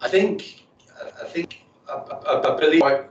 I 0.00 0.08
think 0.08 0.64
I 1.22 1.26
think 1.26 1.62
I, 1.88 1.92
I, 1.92 2.54
I 2.54 2.58
believe 2.58 2.80
quite 2.80 3.06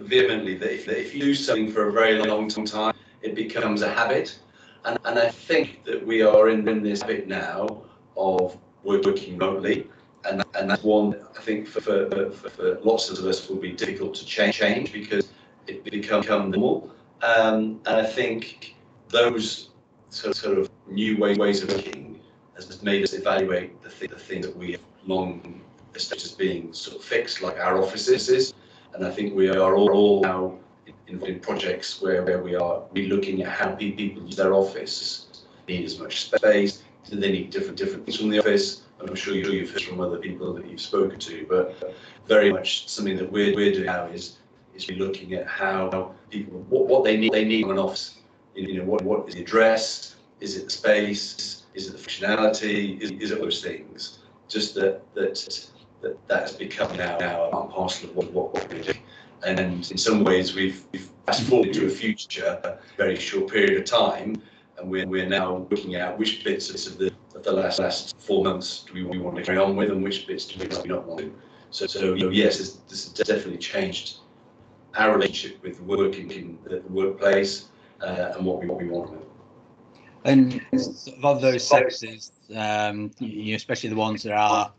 vehemently 0.00 0.56
that 0.56 0.72
if, 0.72 0.86
that 0.86 1.00
if 1.00 1.14
you 1.14 1.20
do 1.20 1.34
something 1.34 1.70
for 1.70 1.88
a 1.88 1.92
very 1.92 2.18
long 2.18 2.48
time, 2.48 2.94
it 3.22 3.34
becomes 3.34 3.82
a 3.82 3.88
habit. 3.88 4.38
And, 4.84 4.98
and 5.04 5.18
I 5.18 5.28
think 5.28 5.84
that 5.84 6.04
we 6.06 6.22
are 6.22 6.48
in, 6.48 6.66
in 6.66 6.82
this 6.82 7.02
bit 7.02 7.28
now 7.28 7.82
of 8.16 8.56
working 8.82 9.36
remotely. 9.36 9.88
And, 10.24 10.44
and 10.54 10.70
that's 10.70 10.82
one 10.82 11.16
I 11.36 11.40
think 11.40 11.66
for, 11.66 11.80
for, 11.80 12.30
for, 12.30 12.50
for 12.50 12.80
lots 12.80 13.10
of 13.10 13.24
us 13.24 13.48
will 13.48 13.56
be 13.56 13.72
difficult 13.72 14.14
to 14.16 14.24
change, 14.24 14.56
change 14.56 14.92
because 14.92 15.32
it 15.66 15.84
becomes 15.84 16.28
normal. 16.28 16.90
Um, 17.22 17.80
and 17.86 17.96
I 18.00 18.04
think 18.04 18.74
those 19.10 19.70
sort, 20.08 20.58
of 20.58 20.70
new 20.88 21.18
way, 21.18 21.34
ways 21.34 21.62
of 21.62 21.70
working 21.70 22.20
has 22.54 22.82
made 22.82 23.02
us 23.02 23.12
evaluate 23.12 23.82
the, 23.82 23.88
th- 23.88 24.10
the 24.10 24.18
things 24.18 24.46
that 24.46 24.56
we 24.56 24.72
have 24.72 24.80
long 25.06 25.60
established 25.94 26.26
as 26.26 26.32
being 26.32 26.72
sort 26.72 26.96
of 26.96 27.04
fixed, 27.04 27.42
like 27.42 27.58
our 27.58 27.78
offices. 27.82 28.54
And 28.94 29.04
I 29.04 29.10
think 29.10 29.34
we 29.34 29.48
are 29.48 29.74
all, 29.74 29.90
all 29.92 30.22
now 30.22 30.58
involved 31.06 31.32
in 31.32 31.40
projects 31.40 32.00
where, 32.00 32.22
where 32.22 32.42
we 32.42 32.54
are 32.54 32.82
looking 32.94 33.42
at 33.42 33.48
how 33.48 33.74
people 33.74 34.22
use 34.24 34.36
their 34.36 34.52
office, 34.52 35.44
need 35.68 35.84
as 35.84 35.98
much 35.98 36.22
space, 36.22 36.82
do 37.08 37.16
they 37.16 37.32
need 37.32 37.50
different 37.50 37.76
different 37.76 38.04
things 38.04 38.18
from 38.18 38.30
the 38.30 38.38
office. 38.38 38.82
And 39.00 39.08
I'm 39.08 39.16
sure 39.16 39.34
you've 39.34 39.70
heard 39.70 39.82
from 39.82 40.00
other 40.00 40.18
people 40.18 40.52
that 40.54 40.68
you've 40.68 40.80
spoken 40.80 41.18
to, 41.20 41.46
but 41.48 41.96
very 42.28 42.52
much 42.52 42.88
something 42.88 43.16
that 43.16 43.30
we're, 43.30 43.54
we're 43.54 43.72
doing 43.72 43.86
now 43.86 44.06
is 44.06 44.36
is 44.74 44.88
looking 44.90 45.34
at 45.34 45.46
how 45.46 46.14
people 46.30 46.60
what, 46.68 46.86
what 46.86 47.04
they 47.04 47.16
need 47.16 47.32
they 47.32 47.44
need 47.44 47.62
from 47.62 47.72
an 47.72 47.78
office. 47.78 48.19
You 48.68 48.78
know, 48.78 48.84
what 48.84 49.02
what 49.02 49.28
is 49.28 49.34
the 49.34 49.40
address? 49.42 50.16
Is 50.40 50.56
it 50.56 50.64
the 50.64 50.70
space? 50.70 51.64
Is 51.74 51.88
it 51.88 51.92
the 51.92 51.98
functionality? 51.98 53.00
Is, 53.00 53.10
is 53.12 53.30
it 53.30 53.40
those 53.40 53.62
things? 53.62 54.18
Just 54.48 54.74
that 54.74 55.02
that 55.14 55.68
that 56.02 56.28
that 56.28 56.40
has 56.42 56.52
become 56.52 56.94
now 56.96 57.16
now 57.18 57.44
a 57.44 57.66
parcel 57.68 58.10
of 58.10 58.16
what, 58.16 58.32
what, 58.32 58.72
we 58.72 58.80
do. 58.80 58.92
And 59.44 59.58
in 59.58 59.96
some 59.96 60.22
ways, 60.22 60.54
we've, 60.54 60.84
we've 60.92 61.08
fast 61.24 61.44
forwarded 61.44 61.74
to 61.74 61.86
a 61.86 61.90
future, 61.90 62.60
a 62.62 62.78
very 62.98 63.16
short 63.16 63.50
period 63.50 63.78
of 63.78 63.86
time, 63.86 64.42
and 64.78 64.90
we're, 64.90 65.06
we're 65.06 65.28
now 65.28 65.66
looking 65.70 65.94
at 65.94 66.18
which 66.18 66.44
bits 66.44 66.86
of 66.86 66.98
the, 66.98 67.10
of 67.34 67.42
the 67.42 67.52
last 67.52 67.78
last 67.78 68.16
four 68.18 68.44
months 68.44 68.84
do 68.86 68.92
we, 68.94 69.04
we 69.04 69.18
want 69.18 69.36
to 69.36 69.42
carry 69.42 69.56
on 69.56 69.76
with, 69.76 69.90
and 69.90 70.02
which 70.02 70.26
bits 70.26 70.44
do 70.44 70.58
we 70.58 70.88
not 70.88 71.06
want 71.06 71.20
to. 71.20 71.32
So, 71.70 71.86
so 71.86 72.14
you 72.14 72.24
know, 72.24 72.30
yes, 72.30 72.58
this, 72.58 72.72
this 72.88 73.04
has 73.04 73.26
definitely 73.26 73.58
changed 73.58 74.18
our 74.96 75.14
relationship 75.14 75.62
with 75.62 75.80
working 75.80 76.30
in 76.30 76.58
the 76.64 76.82
workplace 76.88 77.68
uh, 78.02 78.32
and 78.36 78.44
what 78.44 78.60
we, 78.60 78.66
what 78.66 78.78
we 78.80 78.88
want. 78.88 79.22
And 80.24 80.60
of 81.22 81.40
those 81.40 81.66
sectors, 81.66 82.32
um, 82.54 83.10
you 83.20 83.52
know, 83.52 83.56
especially 83.56 83.90
the 83.90 83.96
ones 83.96 84.22
that 84.24 84.32
are 84.32 84.72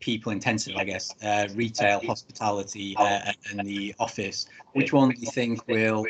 people 0.00 0.32
intensive, 0.32 0.76
I 0.76 0.84
guess, 0.84 1.14
uh, 1.22 1.48
retail, 1.54 2.00
hospitality, 2.00 2.94
uh, 2.96 3.32
and 3.50 3.66
the 3.66 3.94
office, 3.98 4.46
which 4.72 4.92
one 4.92 5.10
do 5.10 5.20
you 5.20 5.30
think 5.30 5.66
will 5.66 6.06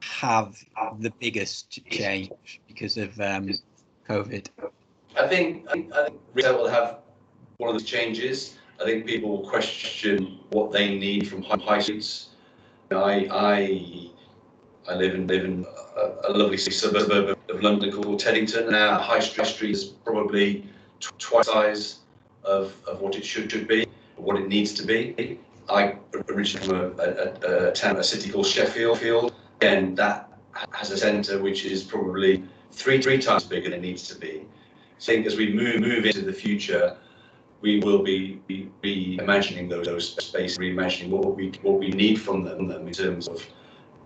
have 0.00 0.56
the 1.00 1.10
biggest 1.18 1.84
change 1.90 2.60
because 2.68 2.96
of 2.96 3.18
um, 3.20 3.50
COVID? 4.08 4.48
I 5.18 5.28
think, 5.28 5.66
I 5.68 5.72
think 5.72 6.20
retail 6.32 6.58
will 6.58 6.68
have 6.68 6.98
one 7.58 7.74
of 7.74 7.80
the 7.80 7.84
changes. 7.84 8.56
I 8.80 8.84
think 8.84 9.06
people 9.06 9.30
will 9.30 9.48
question 9.48 10.40
what 10.50 10.72
they 10.72 10.98
need 10.98 11.28
from 11.28 11.42
high 11.42 11.78
streets 11.78 12.28
I 12.90 13.26
I 13.30 14.10
I 14.88 14.94
live 14.94 15.14
in 15.14 15.26
live 15.26 15.44
in 15.44 15.66
a, 15.96 16.28
a 16.28 16.32
lovely 16.32 16.58
suburb 16.58 17.10
of, 17.10 17.62
London 17.62 17.90
called 17.90 18.20
Teddington. 18.20 18.70
Now 18.70 18.98
High 18.98 19.20
Street 19.20 19.70
is 19.70 19.84
probably 19.84 20.66
twice 21.18 21.46
the 21.46 21.52
size 21.52 21.98
of, 22.44 22.74
of 22.86 23.00
what 23.00 23.16
it 23.16 23.24
should, 23.24 23.50
should 23.50 23.66
be, 23.66 23.86
what 24.16 24.36
it 24.36 24.48
needs 24.48 24.74
to 24.74 24.86
be. 24.86 25.38
I 25.70 25.96
originally 26.28 26.66
from 26.66 26.76
a, 26.76 27.02
a, 27.02 27.68
a, 27.68 27.72
town, 27.72 27.96
a 27.96 28.04
city 28.04 28.30
called 28.30 28.46
Sheffield. 28.46 28.98
Field. 28.98 29.34
Again, 29.60 29.94
that 29.94 30.30
has 30.72 30.90
a 30.90 30.98
centre 30.98 31.40
which 31.40 31.64
is 31.64 31.82
probably 31.82 32.44
three 32.72 33.00
three 33.00 33.18
times 33.18 33.44
bigger 33.44 33.70
than 33.70 33.78
it 33.78 33.82
needs 33.82 34.06
to 34.08 34.16
be. 34.16 34.42
So 34.98 35.12
I 35.12 35.16
think 35.16 35.26
as 35.26 35.36
we 35.36 35.52
move 35.52 35.80
move 35.80 36.04
into 36.04 36.22
the 36.22 36.32
future, 36.32 36.96
we 37.62 37.80
will 37.80 38.02
be, 38.02 38.40
be, 38.46 38.68
be 38.82 39.18
imagining 39.20 39.68
those, 39.68 39.86
those 39.86 40.16
spaces, 40.22 40.58
reimagining 40.58 41.08
what 41.08 41.34
we 41.34 41.52
what 41.62 41.78
we 41.78 41.90
need 41.90 42.20
from 42.20 42.44
them, 42.44 42.68
them 42.68 42.86
in 42.86 42.92
terms 42.92 43.28
of 43.28 43.46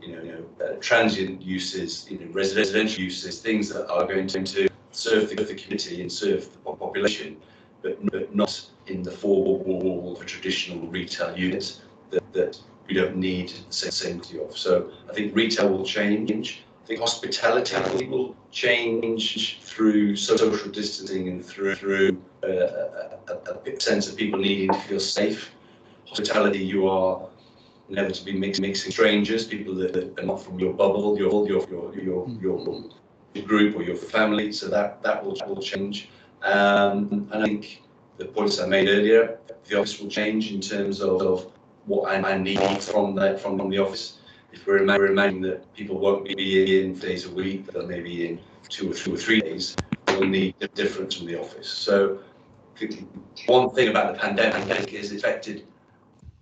you 0.02 0.17
know, 0.17 0.64
uh, 0.64 0.75
transient 0.81 1.43
uses, 1.43 2.07
you 2.11 2.19
know, 2.19 2.26
residential 2.33 3.02
uses, 3.02 3.40
things 3.40 3.69
that 3.71 3.90
are 3.90 4.07
going 4.07 4.26
to, 4.28 4.43
to 4.43 4.69
serve 4.93 5.28
the, 5.31 5.37
the 5.37 5.55
community 5.55 6.00
and 6.00 6.11
serve 6.11 6.50
the 6.52 6.59
population, 6.59 7.37
but, 7.83 8.05
but 8.07 8.35
not 8.35 8.64
in 8.87 9.02
the 9.02 9.11
four 9.11 9.59
wall 9.59 10.14
of 10.17 10.23
a 10.23 10.25
traditional 10.25 10.87
retail 10.88 11.37
unit 11.37 11.81
that, 12.11 12.33
that 12.33 12.59
we 12.87 12.95
don't 12.95 13.17
need 13.17 13.52
the 13.69 13.93
same 13.93 14.21
of. 14.40 14.57
So 14.57 14.90
I 15.11 15.12
think 15.12 15.35
retail 15.35 15.69
will 15.69 15.85
change 15.85 16.62
I 16.88 16.93
think 16.93 17.00
hospitality 17.00 18.07
will 18.07 18.35
change 18.50 19.59
through 19.61 20.17
social 20.17 20.71
distancing 20.71 21.28
and 21.28 21.45
through, 21.45 21.75
through 21.75 22.23
uh, 22.43 22.49
a, 22.49 23.35
a, 23.67 23.78
sense 23.78 24.09
of 24.09 24.17
people 24.17 24.40
needing 24.40 24.73
to 24.73 24.81
feel 24.81 24.99
safe. 24.99 25.50
Hospitality, 26.07 26.61
you 26.61 26.88
are 26.88 27.28
never 27.88 28.11
to 28.11 28.25
be 28.25 28.33
mix, 28.33 28.61
mixing 28.61 28.92
strangers, 28.92 29.47
people 29.47 29.75
that, 29.76 29.92
that, 29.92 30.18
are 30.18 30.26
not 30.26 30.42
from 30.42 30.59
your 30.59 30.73
bubble, 30.73 31.18
your 31.18 31.47
your 31.49 31.66
your 31.68 31.95
your 31.95 32.28
your, 32.40 32.85
your 33.35 33.45
group 33.45 33.76
or 33.76 33.83
your 33.83 33.97
family. 33.97 34.52
So 34.52 34.68
that 34.68 35.02
that 35.02 35.25
will 35.25 35.37
will 35.47 35.62
change. 35.62 36.11
Um, 36.42 37.28
and 37.33 37.42
I 37.42 37.45
think 37.45 37.83
the 38.16 38.26
points 38.26 38.61
I 38.61 38.66
made 38.66 38.88
earlier, 38.88 39.38
the 39.64 39.78
office 39.78 39.99
will 40.00 40.11
change 40.11 40.52
in 40.52 40.61
terms 40.61 41.00
of, 41.00 41.21
of 41.23 41.52
what 41.87 42.11
I, 42.11 42.33
I 42.33 42.38
need 42.38 42.83
from 42.83 43.14
that 43.16 43.40
from 43.40 43.57
the 43.71 43.78
office 43.78 44.18
if 44.52 44.66
we're 44.66 44.78
imagining 44.78 45.42
that 45.42 45.73
people 45.75 45.99
won't 45.99 46.25
be 46.25 46.80
in 46.80 46.95
days 46.95 47.26
a 47.26 47.30
week, 47.30 47.66
they'll 47.66 47.87
maybe 47.87 48.28
in 48.28 48.40
two 48.68 48.90
or 48.90 48.95
two 48.95 49.14
or 49.14 49.16
three 49.16 49.40
days, 49.40 49.76
we'll 50.09 50.25
need 50.25 50.54
a 50.61 50.68
difference 50.68 51.16
from 51.16 51.26
the 51.26 51.38
office. 51.38 51.68
So 51.68 52.21
one 53.47 53.71
thing 53.71 53.88
about 53.88 54.14
the 54.14 54.18
pandemic 54.18 54.92
is 54.92 55.12
it 55.12 55.18
affected 55.18 55.66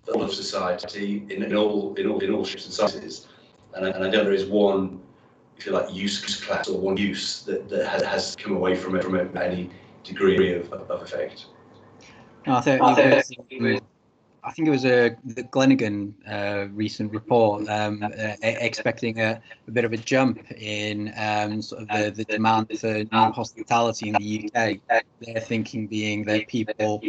of 0.09 0.33
society 0.33 1.27
in, 1.31 1.43
in 1.43 1.55
all 1.55 1.95
in 1.97 2.07
all 2.07 2.21
in 2.21 2.33
all 2.33 2.45
shapes 2.45 2.65
and 2.67 2.75
sizes. 2.75 3.27
And, 3.75 3.87
and 3.87 4.05
I 4.05 4.09
know 4.09 4.25
there 4.25 4.33
is 4.33 4.47
one, 4.47 5.01
if 5.59 5.67
you 5.67 5.73
like, 5.73 5.93
use 5.93 6.41
class 6.41 6.69
or 6.69 6.81
one 6.81 6.97
use 6.97 7.43
that, 7.43 7.69
that 7.69 7.87
has, 7.87 8.03
has 8.03 8.37
come 8.37 8.57
away 8.57 8.75
from 8.75 8.97
it 8.97 9.05
from 9.05 9.17
any 9.37 9.71
degree 10.03 10.55
of, 10.55 10.73
of 10.73 11.03
effect. 11.03 11.47
No, 12.47 12.55
I 12.57 12.61
think, 12.63 12.81
I 12.81 13.21
think 13.21 13.83
I 14.47 14.53
think 14.53 14.69
it 14.69 14.71
was 14.71 14.85
a 14.85 15.17
the 15.25 15.43
Glenigan 15.43 16.15
uh, 16.27 16.67
recent 16.71 17.13
report 17.13 17.69
um, 17.69 18.01
uh, 18.05 18.35
expecting 18.43 19.21
a, 19.21 19.41
a, 19.67 19.71
bit 19.73 19.85
of 19.85 19.93
a 19.93 19.97
jump 19.97 20.41
in 20.53 21.13
um, 21.17 21.61
sort 21.61 21.83
of 21.83 21.89
the, 21.89 22.11
the 22.13 22.25
demand 22.25 22.69
for 22.79 22.95
new 22.95 23.33
hospitality 23.33 24.11
in 24.11 24.15
the 24.15 24.49
UK. 24.55 25.03
Their 25.21 25.41
thinking 25.41 25.89
being 25.89 26.25
that 26.27 26.47
people 26.47 27.03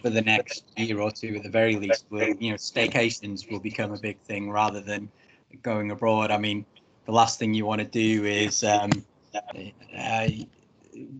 for 0.00 0.08
the 0.08 0.22
next 0.22 0.66
year 0.76 1.00
or 1.00 1.10
two, 1.10 1.34
at 1.36 1.42
the 1.42 1.48
very 1.48 1.74
least, 1.74 2.06
will 2.10 2.28
you 2.38 2.50
know 2.50 2.56
staycations 2.56 3.50
will 3.50 3.60
become 3.60 3.92
a 3.92 3.98
big 3.98 4.20
thing 4.20 4.48
rather 4.48 4.80
than 4.80 5.10
going 5.62 5.90
abroad. 5.90 6.30
I 6.30 6.38
mean, 6.38 6.64
the 7.06 7.12
last 7.12 7.40
thing 7.40 7.54
you 7.54 7.66
want 7.66 7.80
to 7.80 7.88
do 7.88 8.24
is 8.24 8.62
um, 8.62 9.04
uh, 9.98 10.28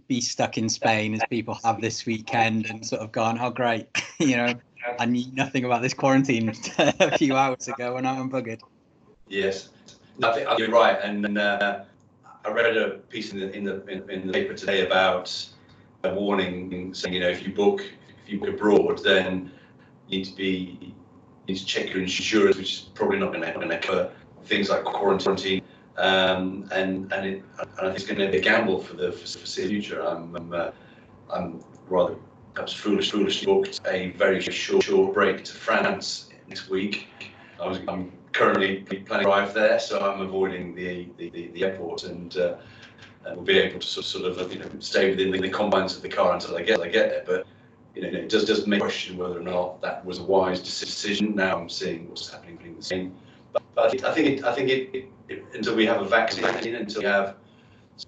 be 0.06 0.20
stuck 0.20 0.56
in 0.56 0.68
Spain 0.68 1.14
as 1.14 1.22
people 1.28 1.58
have 1.64 1.80
this 1.80 2.06
weekend 2.06 2.66
and 2.66 2.86
sort 2.86 3.02
of 3.02 3.10
gone, 3.10 3.40
oh 3.40 3.50
great, 3.50 3.88
you 4.20 4.36
know 4.36 4.54
I 4.98 5.06
knew 5.06 5.24
nothing 5.32 5.64
about 5.64 5.82
this 5.82 5.94
quarantine 5.94 6.48
a 6.78 7.18
few 7.18 7.36
hours 7.36 7.68
ago 7.68 7.94
when 7.94 8.06
I'm 8.06 8.30
buggered. 8.30 8.60
Yes, 9.28 9.70
I 10.22 10.32
think 10.32 10.58
you're 10.58 10.70
right. 10.70 10.98
And 11.02 11.38
uh, 11.38 11.84
I 12.44 12.50
read 12.50 12.76
a 12.76 12.90
piece 13.08 13.32
in 13.32 13.40
the, 13.40 13.52
in 13.52 13.64
the 13.64 13.86
in, 13.86 14.26
the 14.26 14.32
paper 14.32 14.54
today 14.54 14.86
about 14.86 15.34
a 16.04 16.14
warning 16.14 16.92
saying, 16.92 17.14
you 17.14 17.20
know, 17.20 17.28
if 17.28 17.46
you 17.46 17.52
book 17.52 17.80
if 17.80 18.32
you 18.32 18.38
book 18.38 18.50
abroad, 18.50 19.02
then 19.02 19.50
you 20.08 20.18
need 20.18 20.24
to 20.26 20.36
be 20.36 20.78
you 20.80 21.54
need 21.54 21.58
to 21.58 21.66
check 21.66 21.90
your 21.90 22.02
insurance, 22.02 22.56
which 22.56 22.72
is 22.72 22.80
probably 22.94 23.18
not 23.18 23.32
going 23.32 23.68
to 23.68 23.78
cover 23.78 24.10
things 24.44 24.68
like 24.68 24.84
quarantine. 24.84 25.62
Um, 25.96 26.68
and 26.72 27.12
and, 27.12 27.26
it, 27.26 27.44
and 27.78 27.96
it's 27.96 28.04
going 28.04 28.18
to 28.18 28.30
be 28.30 28.38
a 28.38 28.40
gamble 28.40 28.80
for 28.82 28.94
the 28.94 29.12
for, 29.12 29.26
for 29.26 29.38
the 29.38 29.68
future. 29.68 30.00
I'm 30.04 30.34
I'm, 30.36 30.52
uh, 30.52 30.70
I'm 31.32 31.64
rather 31.88 32.16
perhaps 32.54 32.72
foolish, 32.72 33.10
foolishly 33.10 33.46
booked 33.46 33.80
a 33.86 34.10
very 34.12 34.40
short, 34.40 34.84
short 34.84 35.12
break 35.12 35.44
to 35.44 35.52
France 35.52 36.28
next 36.48 36.70
week. 36.70 37.08
I 37.60 37.66
was, 37.66 37.80
I'm 37.88 38.12
currently 38.32 38.82
planning 38.82 39.26
to 39.26 39.32
arrive 39.32 39.54
there, 39.54 39.78
so 39.78 40.00
I'm 40.00 40.20
avoiding 40.20 40.74
the, 40.74 41.08
the, 41.18 41.30
the, 41.30 41.48
the 41.48 41.64
airport 41.64 42.04
and 42.04 42.36
uh, 42.36 42.54
we'll 43.26 43.42
be 43.42 43.58
able 43.58 43.80
to 43.80 44.02
sort 44.02 44.24
of 44.24 44.52
you 44.52 44.60
know, 44.60 44.66
stay 44.78 45.10
within 45.10 45.30
the, 45.30 45.40
the 45.40 45.48
confines 45.48 45.96
of 45.96 46.02
the 46.02 46.08
car 46.08 46.34
until 46.34 46.56
I 46.56 46.62
get 46.62 46.80
I 46.80 46.88
get 46.88 47.10
there. 47.10 47.24
But 47.26 47.46
you 47.94 48.02
know, 48.02 48.08
it 48.08 48.28
does 48.28 48.44
does 48.44 48.66
make 48.66 48.80
question 48.80 49.16
whether 49.16 49.38
or 49.38 49.42
not 49.42 49.80
that 49.82 50.04
was 50.04 50.18
a 50.18 50.24
wise 50.24 50.60
decision. 50.60 51.34
Now 51.34 51.58
I'm 51.58 51.68
seeing 51.68 52.08
what's 52.08 52.28
happening 52.28 52.58
in 52.64 52.76
the 52.76 52.82
same. 52.82 53.14
But, 53.52 53.62
I 53.78 53.88
think 53.88 54.04
I 54.04 54.14
think 54.14 54.28
it, 54.28 54.44
I 54.44 54.54
think 54.54 54.68
it, 54.68 55.08
it, 55.28 55.44
until 55.54 55.74
we 55.74 55.86
have 55.86 56.02
a 56.02 56.04
vaccine, 56.04 56.74
until 56.74 57.02
we 57.02 57.08
have 57.08 57.36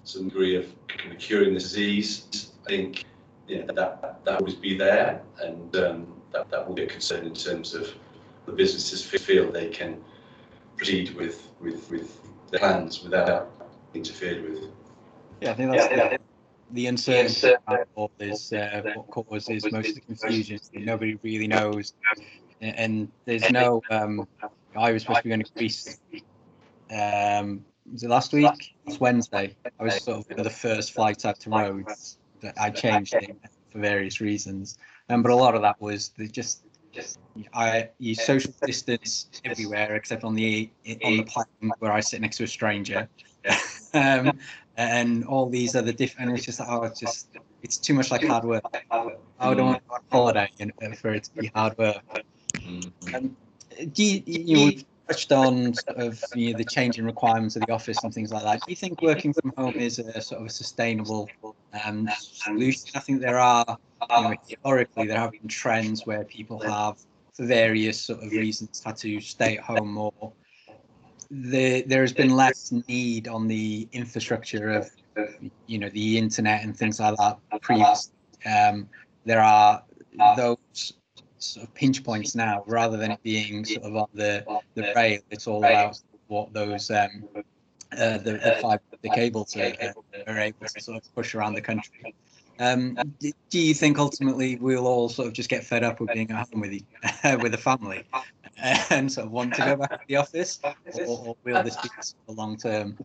some 0.05 0.29
degree 0.29 0.57
of 0.57 0.67
kind 0.88 1.12
of 1.12 1.19
curing 1.19 1.55
the 1.55 1.61
disease, 1.61 2.50
I 2.67 2.71
think 2.71 3.05
yeah, 3.49 3.62
that 3.67 4.25
that 4.25 4.41
always 4.41 4.55
be 4.55 4.76
there, 4.76 5.23
and 5.41 5.76
um, 5.76 6.17
that, 6.33 6.50
that 6.50 6.67
will 6.67 6.75
be 6.75 6.83
a 6.83 6.87
concern 6.87 7.26
in 7.26 7.35
terms 7.35 7.75
of 7.75 7.95
the 8.47 8.53
businesses 8.53 9.05
feel 9.05 9.50
they 9.50 9.69
can 9.69 10.03
proceed 10.76 11.15
with, 11.15 11.49
with, 11.61 11.91
with 11.91 12.21
their 12.50 12.61
plans 12.61 13.03
without 13.03 13.50
interfered 13.95 14.49
with. 14.49 14.71
Yeah, 15.41 15.50
I 15.50 15.55
think 15.55 15.73
that's 15.73 15.88
the, 15.88 16.19
the 16.71 16.87
uncertainty 16.87 17.55
about 17.67 17.88
all 17.95 18.11
is 18.21 18.53
uh, 18.53 18.83
what 18.95 19.11
causes 19.11 19.65
most 19.71 19.88
of 19.91 19.95
the 19.95 20.00
confusion. 20.00 20.61
Nobody 20.75 21.19
really 21.23 21.49
knows, 21.49 21.95
and, 22.61 22.79
and 22.79 23.12
there's 23.25 23.50
no. 23.50 23.83
Um, 23.91 24.26
I 24.76 24.93
was 24.93 25.03
supposed 25.03 25.19
to 25.19 25.25
be 25.25 25.31
going 25.31 25.43
to 25.43 25.53
Greece. 25.55 26.00
Um, 26.91 27.65
was 27.91 28.03
it 28.03 28.11
last 28.11 28.33
week? 28.33 28.75
It's 28.87 29.00
Wednesday. 29.00 29.55
I 29.79 29.85
was 29.85 30.03
sort 30.03 30.31
of 30.31 30.45
the 30.45 30.50
first 30.50 30.93
flight 30.93 31.25
out 31.25 31.41
to 31.41 31.50
Rhodes 31.50 32.19
that 32.40 32.55
I 32.59 32.71
changed 32.71 33.14
it 33.14 33.37
for 33.71 33.78
various 33.78 34.21
reasons. 34.21 34.78
Um, 35.09 35.23
but 35.23 35.33
a 35.33 35.37
lot 35.37 35.55
of 35.55 35.62
that 35.62 35.81
was 35.81 36.11
the 36.16 36.28
just 36.28 36.62
just 36.93 37.19
I 37.52 37.90
you 37.99 38.14
social 38.14 38.52
distance 38.64 39.28
everywhere 39.45 39.95
except 39.95 40.25
on 40.25 40.35
the 40.35 40.71
on 41.05 41.16
the 41.19 41.25
plane 41.25 41.73
where 41.78 41.93
I 41.93 42.00
sit 42.00 42.21
next 42.21 42.38
to 42.38 42.45
a 42.45 42.49
stranger. 42.49 43.09
um, 43.95 44.38
and 44.76 45.25
all 45.25 45.49
these 45.49 45.75
other 45.75 45.93
different 45.93 46.28
and 46.28 46.37
it's 46.37 46.47
just 46.47 46.61
oh 46.61 46.83
it's 46.83 47.00
just 47.00 47.28
it's 47.62 47.76
too 47.76 47.95
much 47.95 48.11
like 48.11 48.25
hard 48.25 48.45
work. 48.45 48.64
I 48.90 49.55
don't 49.55 49.66
want 49.66 49.83
to 49.83 49.88
go 49.88 49.95
on 49.95 50.00
holiday 50.11 50.50
you 50.59 50.66
know, 50.66 50.93
for 50.95 51.14
it 51.14 51.25
to 51.25 51.31
be 51.35 51.50
hard 51.55 51.76
work. 51.78 52.02
Um, 53.14 53.37
do 53.93 54.05
you, 54.05 54.23
you 54.26 54.57
know, 54.57 54.83
touched 55.09 55.33
on 55.33 55.75
sort 55.75 55.99
of 55.99 56.23
you 56.35 56.52
know, 56.52 56.59
the 56.59 56.64
changing 56.64 57.05
requirements 57.05 57.57
of 57.57 57.62
the 57.66 57.73
office 57.73 58.02
and 58.02 58.12
things 58.12 58.33
like 58.33 58.43
that. 58.43 58.61
Do 58.61 58.71
you 58.71 58.76
think 58.76 59.02
working 59.02 59.33
from 59.33 59.52
home 59.57 59.75
is 59.75 59.99
a 59.99 60.21
sort 60.21 60.40
of 60.40 60.47
a 60.49 60.50
sustainable 60.50 61.28
um, 61.85 62.09
solution? 62.18 62.90
I 62.95 63.00
think 63.00 63.21
there 63.21 63.38
are, 63.38 63.78
you 64.11 64.23
know, 64.23 64.35
historically, 64.47 65.06
there 65.06 65.18
have 65.18 65.33
been 65.33 65.49
trends 65.49 66.06
where 66.06 66.25
people 66.25 66.59
have, 66.61 66.99
for 67.35 67.45
various 67.47 68.00
sort 68.00 68.23
of 68.23 68.30
reasons, 68.33 68.83
had 68.85 68.97
to 68.99 69.21
stay 69.21 69.59
at 69.59 69.64
home 69.64 69.92
more. 69.92 70.33
The, 71.30 71.83
there 71.83 72.02
has 72.02 72.12
been 72.12 72.37
less 72.37 72.73
need 72.88 73.26
on 73.28 73.49
the 73.49 73.88
infrastructure 73.92 74.71
of, 74.71 74.90
you 75.66 75.78
know, 75.78 75.88
the 75.90 76.18
internet 76.18 76.62
and 76.62 76.76
things 76.76 77.00
like 77.00 77.16
that 77.16 77.38
previously. 77.62 78.12
Um, 78.45 78.88
there 79.25 79.40
are 79.40 79.83
those 80.37 80.92
sort 81.38 81.66
of 81.66 81.75
pinch 81.75 82.02
points 82.02 82.35
now 82.35 82.64
rather 82.66 82.97
than 82.97 83.11
it 83.11 83.23
being 83.23 83.64
sort 83.64 83.85
of 83.85 83.97
on 83.97 84.09
the 84.14 84.45
the 84.75 84.92
rail 84.97 85.21
it's 85.30 85.47
all 85.47 85.59
about 85.59 86.00
what 86.28 86.52
those 86.52 86.90
um 86.90 87.28
uh, 87.92 88.18
the, 88.18 88.33
the 88.33 88.59
the 89.03 89.11
cables 89.11 89.57
are, 89.57 89.73
are 90.26 90.38
able 90.38 90.67
to 90.67 90.81
sort 90.81 90.97
of 90.97 91.15
push 91.15 91.35
around 91.35 91.55
the 91.55 91.61
country 91.61 92.15
um 92.59 92.97
do 93.21 93.59
you 93.59 93.75
think 93.75 93.99
ultimately 93.99 94.57
we'll 94.57 94.87
all 94.87 95.09
sort 95.09 95.29
of 95.29 95.35
just 95.35 95.49
get 95.49 95.62
fed 95.62 95.85
up 95.85 96.00
with 96.00 96.11
being 96.12 96.31
at 96.31 96.49
home 96.49 96.61
with 96.61 96.71
the, 96.71 96.83
with 97.43 97.53
the 97.53 97.59
family 97.59 98.05
and 98.91 99.12
sort 99.12 99.26
of 99.26 99.33
want 99.33 99.55
to 99.55 99.62
go 99.62 99.76
back 99.76 99.91
to 99.91 100.07
the 100.09 100.17
office 100.17 100.61
or, 100.65 101.07
or 101.07 101.37
will 101.45 101.62
this 101.62 101.76
be 101.76 101.88
a 102.29 102.33
long 102.33 102.57
term 102.57 102.97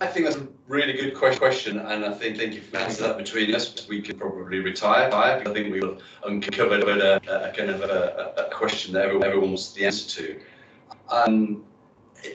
I 0.00 0.06
think 0.06 0.26
that's 0.26 0.36
a 0.36 0.46
really 0.68 0.92
good 0.92 1.14
question, 1.14 1.78
and 1.78 2.04
I 2.04 2.12
think, 2.12 2.36
think 2.36 2.54
if 2.54 2.72
we 2.72 2.78
answer 2.78 3.02
that 3.04 3.18
between 3.18 3.54
us, 3.54 3.86
we 3.88 4.00
could 4.00 4.18
probably 4.18 4.60
retire. 4.60 5.12
I 5.12 5.42
think 5.42 5.72
we 5.72 5.80
will 5.80 5.98
uncover 6.24 6.78
a, 6.78 7.16
a, 7.16 7.52
kind 7.52 7.70
of 7.70 7.80
a, 7.80 8.34
a, 8.36 8.54
question 8.54 8.92
that 8.94 9.02
everyone, 9.02 9.26
everyone 9.26 9.48
wants 9.50 9.72
the 9.72 9.86
answer 9.86 10.22
to. 10.22 10.40
Um, 11.08 11.64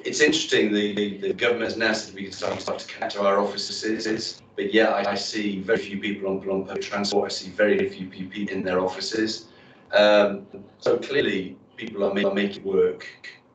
it's 0.05 0.21
interesting, 0.21 0.73
the, 0.73 0.93
the, 0.93 1.17
the, 1.17 1.33
government 1.33 1.65
has 1.65 1.77
now 1.77 1.93
said 1.93 2.15
we 2.15 2.23
can 2.23 2.31
start, 2.31 2.55
to 2.55 2.61
start 2.61 2.79
to 2.79 2.87
catch 2.87 3.17
our 3.17 3.39
offices, 3.39 4.41
but 4.55 4.73
yeah, 4.73 4.89
I, 4.89 5.11
I, 5.11 5.15
see 5.15 5.59
very 5.59 5.79
few 5.79 5.99
people 5.99 6.29
on, 6.29 6.41
public 6.41 6.81
transport, 6.81 7.31
I 7.31 7.33
see 7.33 7.49
very 7.49 7.89
few 7.89 8.07
people 8.07 8.53
in 8.53 8.63
their 8.63 8.79
offices. 8.79 9.47
Um, 9.93 10.45
so 10.77 10.97
clearly, 10.97 11.57
people 11.77 12.03
are, 12.03 12.13
make, 12.13 12.25
are 12.25 12.33
making 12.33 12.61
it 12.61 12.65
work 12.65 13.07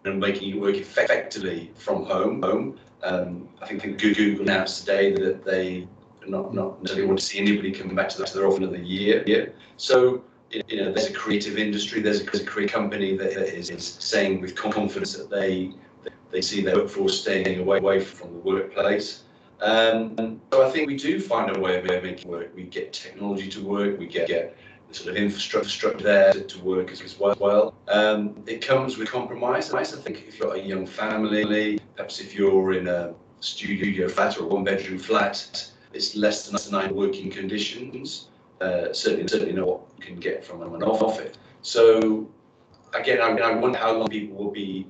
and 0.05 0.21
making 0.21 0.51
it 0.51 0.61
work 0.61 0.77
effectively 0.77 1.71
from 1.75 2.05
home. 2.05 2.43
home. 2.43 2.79
Um, 3.03 3.49
I 3.61 3.67
think, 3.67 3.99
Google 3.99 4.43
announced 4.43 4.81
today 4.81 5.13
that 5.13 5.45
they 5.45 5.87
not 6.27 6.53
not 6.53 6.83
necessarily 6.83 7.07
want 7.07 7.21
to 7.21 7.25
see 7.25 7.39
anybody 7.39 7.71
coming 7.71 7.95
back 7.95 8.09
to, 8.09 8.19
their 8.19 8.47
office 8.47 8.59
another 8.59 8.79
year. 8.79 9.23
year. 9.27 9.55
So 9.77 10.25
you 10.51 10.77
know, 10.77 10.93
there's 10.93 11.09
a 11.09 11.13
creative 11.13 11.59
industry, 11.59 12.01
there's 12.01 12.21
a, 12.21 12.25
creative 12.25 12.73
company 12.73 13.17
that 13.17 13.33
is, 13.33 13.71
is 13.71 13.85
saying 13.85 14.41
with 14.41 14.55
confidence 14.55 15.15
that 15.15 15.29
they 15.29 15.73
they 16.31 16.41
see 16.41 16.61
their 16.63 16.77
workforce 16.77 17.21
staying 17.21 17.61
away, 17.61 17.79
away 17.79 18.01
from 18.01 18.33
the 18.33 18.39
workplace. 18.41 19.23
Um, 19.61 20.41
so 20.53 20.67
I 20.67 20.71
think 20.71 20.87
we 20.87 20.97
do 20.97 21.21
find 21.21 21.57
a 21.57 21.59
way 21.59 21.79
of 21.79 21.85
making 21.85 22.31
work. 22.31 22.53
We 22.55 22.65
get 22.65 22.93
technology 22.93 23.49
to 23.51 23.65
work. 23.65 23.99
We 23.99 24.07
get, 24.07 24.29
get 24.29 24.57
sort 24.93 25.11
of 25.11 25.17
infrastructure 25.17 25.93
there 25.93 26.33
to, 26.33 26.59
work 26.63 26.91
as, 26.91 27.01
as 27.01 27.19
well. 27.19 27.75
Um, 27.89 28.43
it 28.47 28.61
comes 28.67 28.97
with 28.97 29.11
compromise. 29.11 29.73
I 29.73 29.83
think 29.85 30.19
if 30.19 30.27
you've 30.27 30.41
got 30.41 30.57
a 30.57 30.63
young 30.63 30.87
family, 30.87 31.81
perhaps 31.97 32.21
if 32.21 32.35
you're 32.35 32.75
in 32.75 32.89
a 32.89 33.15
studio 33.41 34.09
flat 34.09 34.39
or 34.39 34.45
a 34.45 34.47
one-bedroom 34.47 34.99
flat, 34.99 35.71
it's 35.93 36.15
less 36.15 36.49
than 36.49 36.73
nine 36.73 36.95
working 36.95 37.31
conditions. 37.31 38.29
Uh, 38.61 38.93
certainly, 38.93 39.29
certainly 39.29 39.53
not 39.53 39.67
what 39.67 39.87
you 39.99 40.05
can 40.05 40.17
get 40.17 40.45
from 40.45 40.63
an 40.63 40.83
office. 40.83 41.37
So, 41.63 42.29
again, 42.95 43.21
I, 43.21 43.37
I 43.37 43.55
wonder 43.55 43.79
how 43.79 43.93
long 43.97 44.09
people 44.09 44.37
will 44.37 44.51
be 44.51 44.87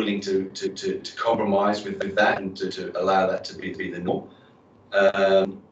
willing 0.00 0.20
to, 0.20 0.48
to, 0.58 0.68
to, 0.70 0.98
to 0.98 1.16
compromise 1.16 1.84
with, 1.84 2.02
with 2.02 2.14
that 2.16 2.38
and 2.40 2.56
to, 2.56 2.70
to 2.70 2.98
allow 3.00 3.26
that 3.26 3.44
to 3.44 3.54
be, 3.54 3.70
to 3.72 3.78
be 3.78 3.90
the 3.90 3.98
norm. 3.98 4.28
Um, 4.92 5.62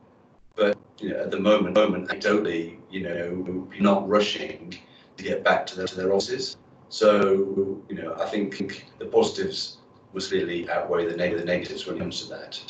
but 0.54 0.76
you 0.98 1.10
know, 1.10 1.20
at 1.20 1.30
the 1.30 1.40
moment, 1.40 1.74
moment, 1.74 2.08
anecdotally, 2.08 2.76
you 2.90 3.02
know, 3.06 3.68
not 3.80 4.08
rushing 4.08 4.74
to 5.16 5.24
get 5.24 5.42
back 5.42 5.66
to 5.68 5.76
their, 5.76 5.86
to 5.86 5.96
their 5.96 6.12
offices. 6.12 6.58
So, 6.90 7.82
you 7.88 7.96
know, 8.00 8.14
I 8.20 8.26
think 8.26 8.84
the 8.98 9.06
positives 9.06 9.78
must 10.12 10.28
clearly 10.30 10.68
outweigh 10.70 11.06
the, 11.06 11.14
the 11.16 11.44
negatives 11.44 11.86
when 11.86 11.96
it 11.96 12.00
comes 12.00 12.22
to 12.22 12.28
that. 12.34 12.60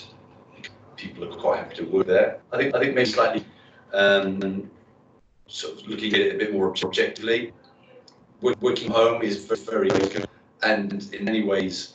People 0.97 1.25
are 1.25 1.37
quite 1.37 1.59
happy 1.59 1.77
to 1.77 1.85
work 1.85 2.07
there. 2.07 2.40
I 2.53 2.57
think, 2.57 2.75
I 2.75 2.81
think 2.81 2.94
maybe 2.94 3.11
slightly 3.11 3.44
um, 3.92 4.71
sort 5.47 5.81
of 5.81 5.87
looking 5.88 6.14
at 6.14 6.21
it 6.21 6.35
a 6.35 6.38
bit 6.38 6.53
more 6.53 6.68
objectively. 6.85 7.53
Working 8.40 8.90
home 8.90 9.23
is 9.23 9.44
very, 9.44 9.88
very 9.90 10.28
and 10.68 11.14
in 11.14 11.24
many 11.24 11.42
ways 11.42 11.94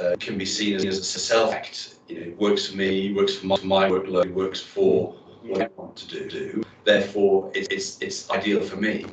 uh, 0.00 0.16
can 0.18 0.36
be 0.36 0.44
seen 0.44 0.74
as, 0.76 0.84
as 0.84 0.98
a 0.98 1.18
self 1.18 1.52
act. 1.52 1.96
You 2.08 2.20
know, 2.20 2.26
it 2.28 2.38
works 2.38 2.68
for 2.68 2.76
me, 2.76 3.12
works 3.12 3.36
for 3.36 3.46
my, 3.46 3.56
my 3.62 3.88
workload, 3.88 4.32
works 4.32 4.60
for 4.60 5.14
what 5.42 5.62
I 5.62 5.68
want 5.76 5.96
to 5.96 6.06
do. 6.08 6.28
do. 6.28 6.62
Therefore, 6.84 7.50
it, 7.54 7.72
it's 7.72 8.00
it's 8.00 8.30
ideal 8.30 8.60
for 8.60 8.76
me. 8.76 9.06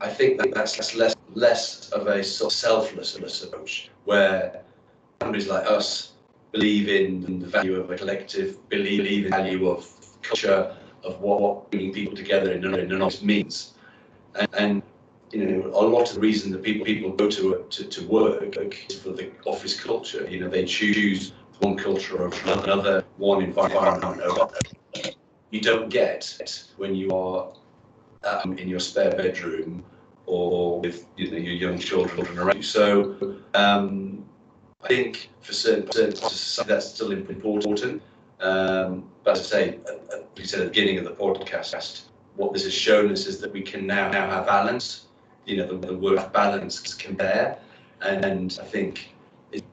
I 0.00 0.08
think 0.08 0.40
that 0.40 0.52
that's 0.54 0.94
less 0.94 1.14
less 1.34 1.90
of 1.90 2.06
a 2.06 2.22
sort 2.24 2.52
of 2.52 2.58
selfless 2.58 3.16
approach 3.44 3.90
where 4.04 4.62
companies 5.20 5.48
like 5.48 5.66
us 5.66 6.12
believe 6.52 6.88
in 6.88 7.40
the 7.40 7.46
value 7.46 7.80
of 7.80 7.90
a 7.90 7.96
collective, 7.96 8.68
believe 8.68 9.06
in 9.06 9.22
the 9.24 9.28
value 9.30 9.68
of 9.68 9.88
culture, 10.22 10.76
of 11.04 11.20
what, 11.20 11.40
what 11.40 11.70
bringing 11.70 11.92
people 11.92 12.14
together 12.14 12.52
in 12.52 12.64
an 12.64 13.02
office 13.02 13.22
means. 13.22 13.74
And, 14.38 14.48
and, 14.58 14.82
you 15.32 15.44
know, 15.46 15.66
a 15.68 15.84
lot 15.86 16.08
of 16.08 16.14
the 16.14 16.20
reason 16.20 16.52
that 16.52 16.62
people 16.62 16.84
people 16.84 17.10
go 17.10 17.28
to 17.28 17.64
to, 17.70 17.84
to 17.84 18.06
work 18.06 18.56
is 18.90 19.00
for 19.00 19.10
the 19.10 19.30
office 19.46 19.78
culture. 19.78 20.28
You 20.28 20.40
know, 20.40 20.48
they 20.48 20.64
choose 20.64 21.32
one 21.60 21.76
culture 21.76 22.22
over 22.22 22.52
another, 22.52 23.04
one 23.16 23.42
environment 23.42 24.20
over 24.20 24.48
you 25.52 25.60
don't 25.60 25.90
get 25.90 26.36
it 26.40 26.64
when 26.76 26.94
you 26.94 27.10
are 27.10 27.52
um, 28.24 28.58
in 28.58 28.68
your 28.68 28.80
spare 28.80 29.14
bedroom 29.14 29.84
or 30.26 30.80
with 30.80 31.06
you 31.16 31.30
know, 31.30 31.36
your 31.36 31.52
young 31.52 31.78
children 31.78 32.38
around 32.38 32.56
you. 32.56 32.62
So 32.62 33.36
um, 33.54 34.24
I 34.82 34.88
think 34.88 35.30
for 35.42 35.52
certain, 35.52 35.92
certain 35.92 36.66
that's 36.66 36.88
still 36.88 37.12
important. 37.12 38.02
Um, 38.40 39.04
but 39.22 39.38
as 39.38 39.52
I 39.52 39.56
say, 39.56 39.78
as 39.86 40.20
we 40.36 40.44
said 40.44 40.60
at 40.60 40.64
the 40.64 40.70
beginning 40.70 40.98
of 40.98 41.04
the 41.04 41.12
podcast, 41.12 42.04
what 42.36 42.54
this 42.54 42.64
has 42.64 42.74
shown 42.74 43.12
us 43.12 43.26
is 43.26 43.38
that 43.40 43.52
we 43.52 43.60
can 43.60 43.86
now, 43.86 44.10
now 44.10 44.28
have 44.30 44.46
balance. 44.46 45.06
You 45.44 45.56
know, 45.58 45.66
the, 45.66 45.86
the 45.88 45.98
work 45.98 46.32
balance 46.32 46.94
can 46.94 47.14
bear. 47.14 47.58
And, 48.00 48.24
and 48.24 48.58
I 48.60 48.64
think 48.64 49.12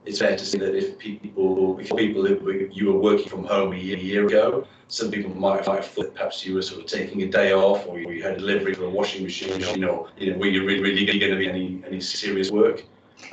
it's 0.06 0.20
fair 0.20 0.36
to 0.36 0.46
say 0.46 0.58
that 0.60 0.76
if 0.76 0.98
people, 0.98 1.80
if 1.80 1.96
people 1.96 2.30
you 2.72 2.88
were 2.88 3.00
working 3.00 3.30
from 3.30 3.46
home 3.46 3.74
a 3.74 3.78
year, 3.78 3.98
a 3.98 4.00
year 4.00 4.28
ago, 4.28 4.68
some 4.88 5.12
people 5.12 5.34
might, 5.36 5.66
have 5.66 5.86
thought 5.86 6.14
perhaps 6.16 6.46
you 6.46 6.56
were 6.56 6.62
sort 6.62 6.82
of 6.82 6.88
taking 6.88 7.22
a 7.24 7.28
day 7.28 7.54
off, 7.54 7.88
or 7.88 8.00
you 8.00 8.22
had 8.24 8.34
a 8.34 8.38
delivery 8.38 8.74
for 8.74 8.86
a 8.86 8.90
washing 8.90 9.24
machine, 9.24 9.64
or, 9.64 9.68
you 9.76 9.78
know, 9.78 10.08
you 10.18 10.32
know, 10.32 10.38
were 10.38 10.48
you 10.48 10.66
really, 10.66 10.82
really 10.82 11.20
going 11.20 11.32
to 11.32 11.38
be 11.38 11.48
any 11.48 11.82
any 11.86 12.02
serious 12.02 12.52
work? 12.52 12.84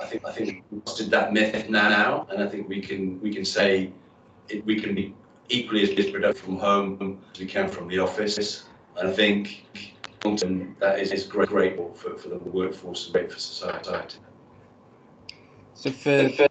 I 0.00 0.04
think 0.06 0.24
I 0.24 0.32
think 0.32 0.64
we 0.70 0.78
busted 0.78 1.10
that 1.10 1.32
myth 1.32 1.68
now, 1.68 2.26
and 2.30 2.42
I 2.42 2.46
think 2.46 2.68
we 2.68 2.80
can 2.80 3.20
we 3.20 3.32
can 3.32 3.44
say 3.44 3.92
it, 4.48 4.64
we 4.66 4.78
can 4.80 4.94
be 4.94 5.14
equally 5.48 5.82
as 5.82 6.10
productive 6.10 6.44
from 6.44 6.58
home 6.58 7.18
as 7.32 7.40
we 7.40 7.46
can 7.46 7.68
from 7.68 7.88
the 7.88 7.98
office. 7.98 8.64
And 8.96 9.08
I 9.08 9.12
think 9.12 9.66
that 10.80 10.98
is, 10.98 11.12
is 11.12 11.24
great, 11.24 11.48
great 11.48 11.76
for, 11.76 12.16
for 12.16 12.28
the 12.28 12.38
workforce 12.38 13.04
and 13.04 13.12
great 13.12 13.32
for 13.32 13.38
society. 13.38 14.18
So 15.74 15.90
for 15.90 16.48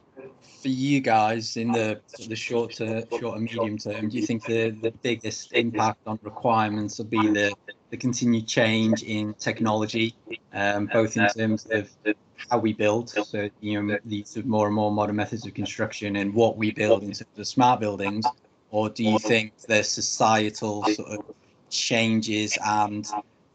for 0.66 0.70
you 0.70 1.00
guys 1.00 1.58
in 1.58 1.72
the 1.72 2.02
the 2.28 2.36
short 2.36 2.72
to 2.74 3.08
short 3.20 3.38
and 3.38 3.44
medium 3.44 3.78
term, 3.78 4.10
do 4.10 4.18
you 4.18 4.26
think 4.26 4.46
the 4.46 4.72
the 4.82 4.92
biggest 5.04 5.54
impact 5.54 6.00
on 6.08 6.20
requirements 6.24 6.98
will 6.98 7.06
be 7.06 7.28
the 7.28 7.54
the 7.92 7.98
continued 7.98 8.48
change 8.48 9.04
in 9.04 9.34
technology, 9.36 10.16
um, 10.54 10.88
both 10.88 11.18
in 11.18 11.28
terms 11.30 11.68
of 11.70 11.90
how 12.50 12.58
we 12.58 12.74
build, 12.74 13.10
so 13.10 13.50
you 13.62 13.82
know 13.82 13.98
these 14.06 14.38
more 14.44 14.68
and 14.68 14.76
more 14.76 14.92
modern 14.92 15.16
methods 15.16 15.46
of 15.46 15.54
construction 15.54 16.16
and 16.16 16.34
what 16.34 16.58
we 16.58 16.72
build 16.72 17.04
in 17.04 17.12
terms 17.12 17.24
of 17.38 17.48
smart 17.48 17.80
buildings, 17.80 18.26
or 18.72 18.90
do 18.90 19.04
you 19.04 19.20
think 19.20 19.54
there's 19.68 19.90
societal 19.90 20.84
sort 20.86 21.10
of 21.10 21.20
changes 21.70 22.58
and 22.66 23.08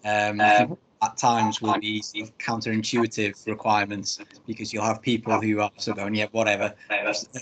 um, 0.04 0.78
at 1.02 1.16
times 1.16 1.62
will 1.62 1.78
be 1.78 2.02
counterintuitive 2.38 3.46
requirements 3.46 4.18
because 4.46 4.72
you'll 4.72 4.84
have 4.84 5.00
people 5.00 5.40
who 5.40 5.60
are 5.60 5.70
sort 5.78 5.96
of 5.96 6.02
going, 6.02 6.14
yeah, 6.14 6.26
whatever, 6.32 6.74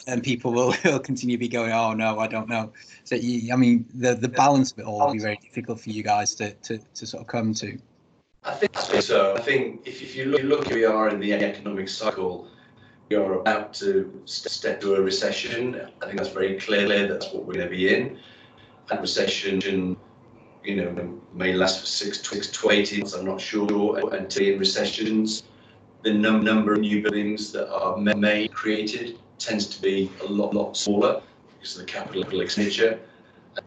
and 0.06 0.22
people 0.22 0.52
will, 0.52 0.74
will 0.84 1.00
continue 1.00 1.36
to 1.36 1.40
be 1.40 1.48
going, 1.48 1.72
oh 1.72 1.92
no, 1.92 2.18
I 2.18 2.28
don't 2.28 2.48
know. 2.48 2.72
So 3.04 3.16
you, 3.16 3.52
I 3.52 3.56
mean, 3.56 3.84
the 3.94 4.14
the 4.14 4.28
balance 4.28 4.72
of 4.72 4.80
it 4.80 4.84
all 4.84 5.06
will 5.06 5.12
be 5.12 5.18
very 5.18 5.38
difficult 5.42 5.80
for 5.80 5.90
you 5.90 6.02
guys 6.02 6.34
to 6.36 6.52
to, 6.52 6.78
to 6.78 7.06
sort 7.06 7.22
of 7.22 7.26
come 7.26 7.54
to. 7.54 7.78
I 8.44 8.54
think 8.54 8.76
so. 9.02 9.34
I 9.34 9.40
think 9.40 9.86
if, 9.86 10.00
if 10.00 10.14
you 10.14 10.26
look, 10.26 10.42
look 10.42 10.70
we 10.70 10.84
are 10.84 11.08
in 11.08 11.20
the 11.20 11.32
economic 11.32 11.88
cycle, 11.88 12.48
we 13.08 13.16
are 13.16 13.40
about 13.40 13.74
to 13.74 14.22
step 14.24 14.80
to 14.82 14.94
a 14.94 15.00
recession. 15.00 15.80
I 16.00 16.06
think 16.06 16.18
that's 16.18 16.30
very 16.30 16.58
clear. 16.58 17.08
That's 17.08 17.32
what 17.32 17.44
we're 17.44 17.54
going 17.54 17.66
to 17.66 17.70
be 17.70 17.94
in. 17.94 18.18
And 18.90 19.00
recession 19.00 19.96
you 20.64 20.76
know, 20.76 21.20
may 21.32 21.52
last 21.52 21.80
for 21.80 21.86
six, 21.86 22.26
six 22.28 22.48
to 22.48 22.70
18 22.70 23.00
months, 23.00 23.14
I'm 23.14 23.24
not 23.24 23.40
sure, 23.40 24.14
until 24.14 24.46
in 24.46 24.58
recessions. 24.58 25.44
The 26.02 26.12
num- 26.12 26.44
number 26.44 26.74
of 26.74 26.80
new 26.80 27.02
buildings 27.02 27.52
that 27.52 27.72
are 27.72 27.96
made, 27.96 28.52
created, 28.52 29.18
tends 29.38 29.66
to 29.66 29.82
be 29.82 30.10
a 30.22 30.26
lot, 30.26 30.54
lot 30.54 30.76
smaller 30.76 31.22
because 31.58 31.74
of 31.74 31.86
the 31.86 31.92
capital 31.92 32.40
expenditure. 32.40 33.00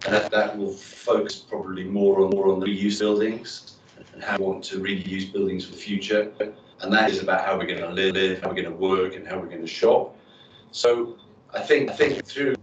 And 0.06 0.14
that, 0.14 0.32
that 0.32 0.58
will 0.58 0.74
focus 0.74 1.36
probably 1.36 1.84
more 1.84 2.22
and 2.22 2.34
more 2.34 2.52
on 2.52 2.60
the 2.60 2.68
reuse 2.68 3.00
buildings 3.00 3.78
and 4.14 4.24
how 4.24 4.38
we 4.38 4.46
want 4.46 4.64
to 4.66 4.80
reuse 4.80 5.32
buildings 5.32 5.66
for 5.66 5.72
the 5.72 5.78
future. 5.78 6.32
And 6.80 6.94
that 6.94 7.10
is 7.10 7.22
about 7.22 7.46
how 7.46 7.58
we're 7.58 7.68
going 7.68 7.82
to 7.82 7.90
live, 7.90 8.42
how 8.42 8.50
we're 8.50 8.56
going 8.56 8.66
to 8.66 8.72
work, 8.72 9.16
and 9.16 9.28
how 9.28 9.38
we're 9.38 9.48
going 9.48 9.62
to 9.62 9.68
shop. 9.68 10.16
So 10.72 11.18
I 11.54 11.60
think 11.60 11.90
I 11.90 11.94
think 11.94 12.26
through 12.26 12.56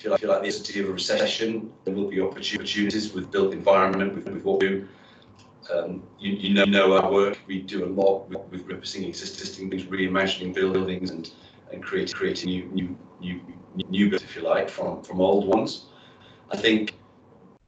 if 0.00 0.04
you 0.04 0.10
like, 0.10 0.18
if 0.18 0.22
you 0.22 0.28
like 0.30 0.40
the 0.40 0.46
uncertainty 0.46 0.80
of 0.80 0.88
a 0.88 0.92
recession, 0.92 1.72
there 1.84 1.94
will 1.94 2.08
be 2.08 2.20
opportunities 2.22 3.12
with 3.12 3.30
built 3.30 3.52
environment, 3.52 4.14
with, 4.14 4.28
with 4.30 4.42
what 4.44 4.60
we 4.60 4.68
do. 4.68 4.88
Um, 5.70 6.02
you, 6.18 6.32
you, 6.32 6.54
know, 6.54 6.64
you 6.64 6.70
know 6.70 6.96
our 6.96 7.12
work. 7.12 7.38
We 7.46 7.60
do 7.60 7.84
a 7.84 7.86
lot 7.86 8.28
with, 8.30 8.40
with 8.50 8.66
repurposing 8.66 9.06
existing 9.06 9.68
things, 9.68 9.84
reimagining 9.84 10.54
buildings, 10.54 11.10
and 11.10 11.30
and 11.70 11.82
create, 11.82 12.12
creating 12.14 12.48
new 12.48 12.64
new 12.72 12.96
new 13.20 13.40
new 13.90 14.08
builds, 14.08 14.24
if 14.24 14.34
you 14.34 14.42
like, 14.42 14.70
from 14.70 15.02
from 15.02 15.20
old 15.20 15.46
ones. 15.46 15.84
I 16.50 16.56
think 16.56 16.94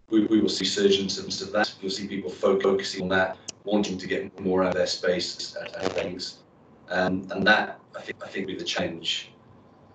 we, 0.08 0.24
we 0.24 0.40
will 0.40 0.48
see 0.48 0.64
surgeons 0.64 1.18
of 1.18 1.52
that. 1.52 1.74
You'll 1.82 1.90
see 1.90 2.08
people 2.08 2.30
focusing 2.30 3.02
on 3.02 3.08
that, 3.10 3.36
wanting 3.64 3.98
to 3.98 4.06
get 4.06 4.40
more 4.40 4.62
out 4.62 4.70
of 4.70 4.74
their 4.74 4.86
space 4.86 5.54
and 5.78 5.92
things, 5.92 6.38
and 6.88 7.30
and 7.30 7.46
that 7.46 7.78
I 7.94 8.00
think 8.00 8.24
I 8.24 8.28
think 8.28 8.46
will 8.46 8.54
be 8.54 8.58
the 8.58 8.64
change 8.64 9.32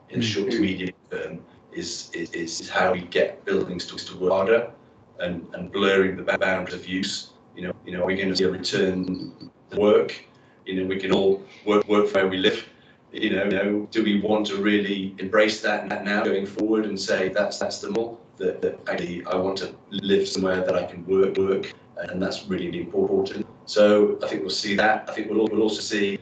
in 0.09 0.19
the 0.19 0.25
short 0.25 0.51
to 0.51 0.59
medium 0.59 0.93
term 1.09 1.39
is, 1.77 2.09
is, 2.13 2.31
is 2.31 2.69
how 2.69 2.93
we 2.93 3.01
get 3.01 3.45
buildings 3.45 3.85
to, 3.87 3.95
to 3.95 4.17
work 4.17 4.31
harder 4.31 4.71
and, 5.19 5.47
and 5.53 5.71
blurring 5.71 6.15
the 6.17 6.37
boundaries 6.37 6.73
of 6.73 6.87
use. 6.87 7.29
You 7.55 7.67
know, 7.67 7.73
you 7.85 7.91
know, 7.93 8.05
we're 8.05 8.17
going 8.17 8.29
to 8.29 8.35
see 8.35 8.43
a 8.43 8.51
return 8.51 9.51
to 9.71 9.79
work. 9.79 10.23
You 10.65 10.81
know, 10.81 10.87
we 10.87 10.99
can 10.99 11.11
all 11.11 11.43
work 11.65 11.87
work 11.87 12.13
where 12.13 12.27
we 12.27 12.37
live. 12.37 12.67
You 13.11 13.29
know, 13.31 13.43
you 13.45 13.51
know, 13.51 13.87
do 13.89 14.03
we 14.03 14.19
want 14.21 14.47
to 14.47 14.57
really 14.57 15.15
embrace 15.17 15.61
that 15.61 15.87
now 16.03 16.23
going 16.23 16.45
forward 16.45 16.85
and 16.85 16.99
say 16.99 17.29
that's 17.29 17.57
that's 17.57 17.79
the 17.79 17.89
more 17.91 18.17
that, 18.37 18.61
that 18.61 18.79
actually 18.87 19.25
I 19.25 19.35
want 19.35 19.57
to 19.59 19.73
live 19.91 20.27
somewhere 20.27 20.61
that 20.65 20.75
I 20.75 20.83
can 20.83 21.05
work 21.05 21.37
work 21.37 21.73
and 21.97 22.21
that's 22.21 22.45
really 22.47 22.81
important. 22.81 23.47
So 23.65 24.19
I 24.23 24.27
think 24.27 24.41
we'll 24.41 24.49
see 24.49 24.75
that. 24.75 25.09
I 25.09 25.13
think 25.13 25.29
we'll, 25.29 25.47
we'll 25.47 25.63
also 25.63 25.81
see 25.81 26.19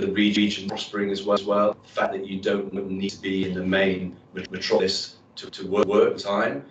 the 0.00 0.12
region 0.12 0.68
prospering 0.68 1.10
as 1.10 1.22
well. 1.24 1.38
As 1.38 1.44
well. 1.44 1.76
The 1.82 1.88
fact 1.88 2.12
that 2.12 2.26
you 2.26 2.40
don't 2.40 2.72
need 2.72 3.10
to 3.10 3.20
be 3.20 3.48
in 3.48 3.54
the 3.54 3.64
main 3.64 4.16
metropolis 4.34 5.16
to, 5.36 5.50
to 5.50 5.66
work, 5.66 5.86
work 5.86 6.18
time 6.18 6.64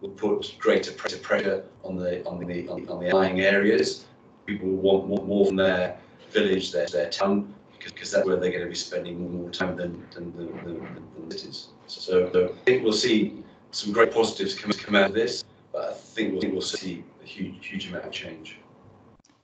will 0.00 0.10
put 0.10 0.54
greater 0.58 0.92
pressure 0.92 1.64
on 1.84 1.96
the 1.96 2.24
on 2.26 2.44
the 2.44 2.68
on 2.68 2.84
the, 2.84 2.92
on 2.92 3.04
the 3.04 3.10
lying 3.10 3.40
areas. 3.40 4.04
People 4.46 4.68
will 4.68 4.76
want 4.76 5.08
more, 5.08 5.24
more 5.24 5.46
from 5.46 5.56
their 5.56 5.96
village, 6.30 6.72
their 6.72 6.86
their 6.86 7.08
town, 7.10 7.54
because, 7.78 8.10
that's 8.10 8.26
where 8.26 8.36
they're 8.36 8.50
going 8.50 8.64
to 8.64 8.68
be 8.68 8.74
spending 8.74 9.32
more 9.32 9.50
time 9.50 9.76
than 9.76 10.04
than 10.12 10.32
the, 10.36 10.44
the, 10.64 10.80
the 11.28 11.38
cities. 11.38 11.68
So, 11.86 12.30
so, 12.32 12.54
I 12.60 12.64
think 12.64 12.82
we'll 12.82 12.92
see 12.92 13.44
some 13.70 13.92
great 13.92 14.12
positives 14.12 14.54
come 14.54 14.72
come 14.72 14.96
out 14.96 15.10
of 15.10 15.14
this, 15.14 15.44
but 15.72 15.90
I 15.90 15.92
think 15.94 16.42
we'll, 16.42 16.52
we'll 16.52 16.60
see 16.60 17.04
a 17.22 17.26
huge 17.26 17.64
huge 17.66 17.88
amount 17.88 18.06
of 18.06 18.12
change. 18.12 18.58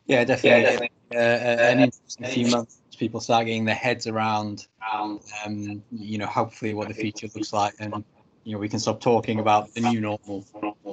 Yeah, 0.09 0.25
definitely. 0.25 0.63
Yeah, 0.63 0.71
definitely. 0.71 0.91
Uh, 1.15 1.73
an 1.73 1.81
interesting 1.81 2.27
few 2.27 2.47
months 2.49 2.83
people 2.99 3.21
start 3.21 3.47
getting 3.47 3.65
their 3.65 3.75
heads 3.75 4.07
around, 4.07 4.67
um, 4.93 5.21
you 5.91 6.19
know, 6.19 6.27
hopefully 6.27 6.75
what 6.75 6.89
the 6.89 6.95
future 6.95 7.29
looks 7.35 7.53
like, 7.53 7.75
and 7.79 8.05
you 8.45 8.53
know, 8.53 8.59
we 8.59 8.69
can 8.69 8.79
stop 8.79 9.01
talking 9.01 9.39
about 9.39 9.73
the 9.75 9.81
new 9.81 10.01
normal, 10.01 10.45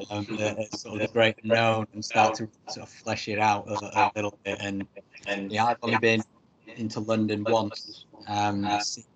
um, 0.10 0.26
the, 0.30 0.68
sort 0.72 0.96
of 0.96 1.02
the 1.02 1.14
great 1.14 1.36
unknown, 1.44 1.88
and 1.94 2.06
start 2.06 2.36
to 2.36 2.48
sort 2.70 2.88
of 2.88 2.90
flesh 2.90 3.28
it 3.28 3.40
out 3.40 3.68
a, 3.68 4.00
a 4.00 4.12
little 4.16 4.38
bit. 4.46 4.60
And 4.62 4.88
and 5.28 5.52
yeah, 5.52 5.66
I've 5.66 5.78
only 5.82 5.98
been 5.98 6.22
into 6.76 7.00
London 7.00 7.44
once, 7.44 8.06
um, 8.28 8.68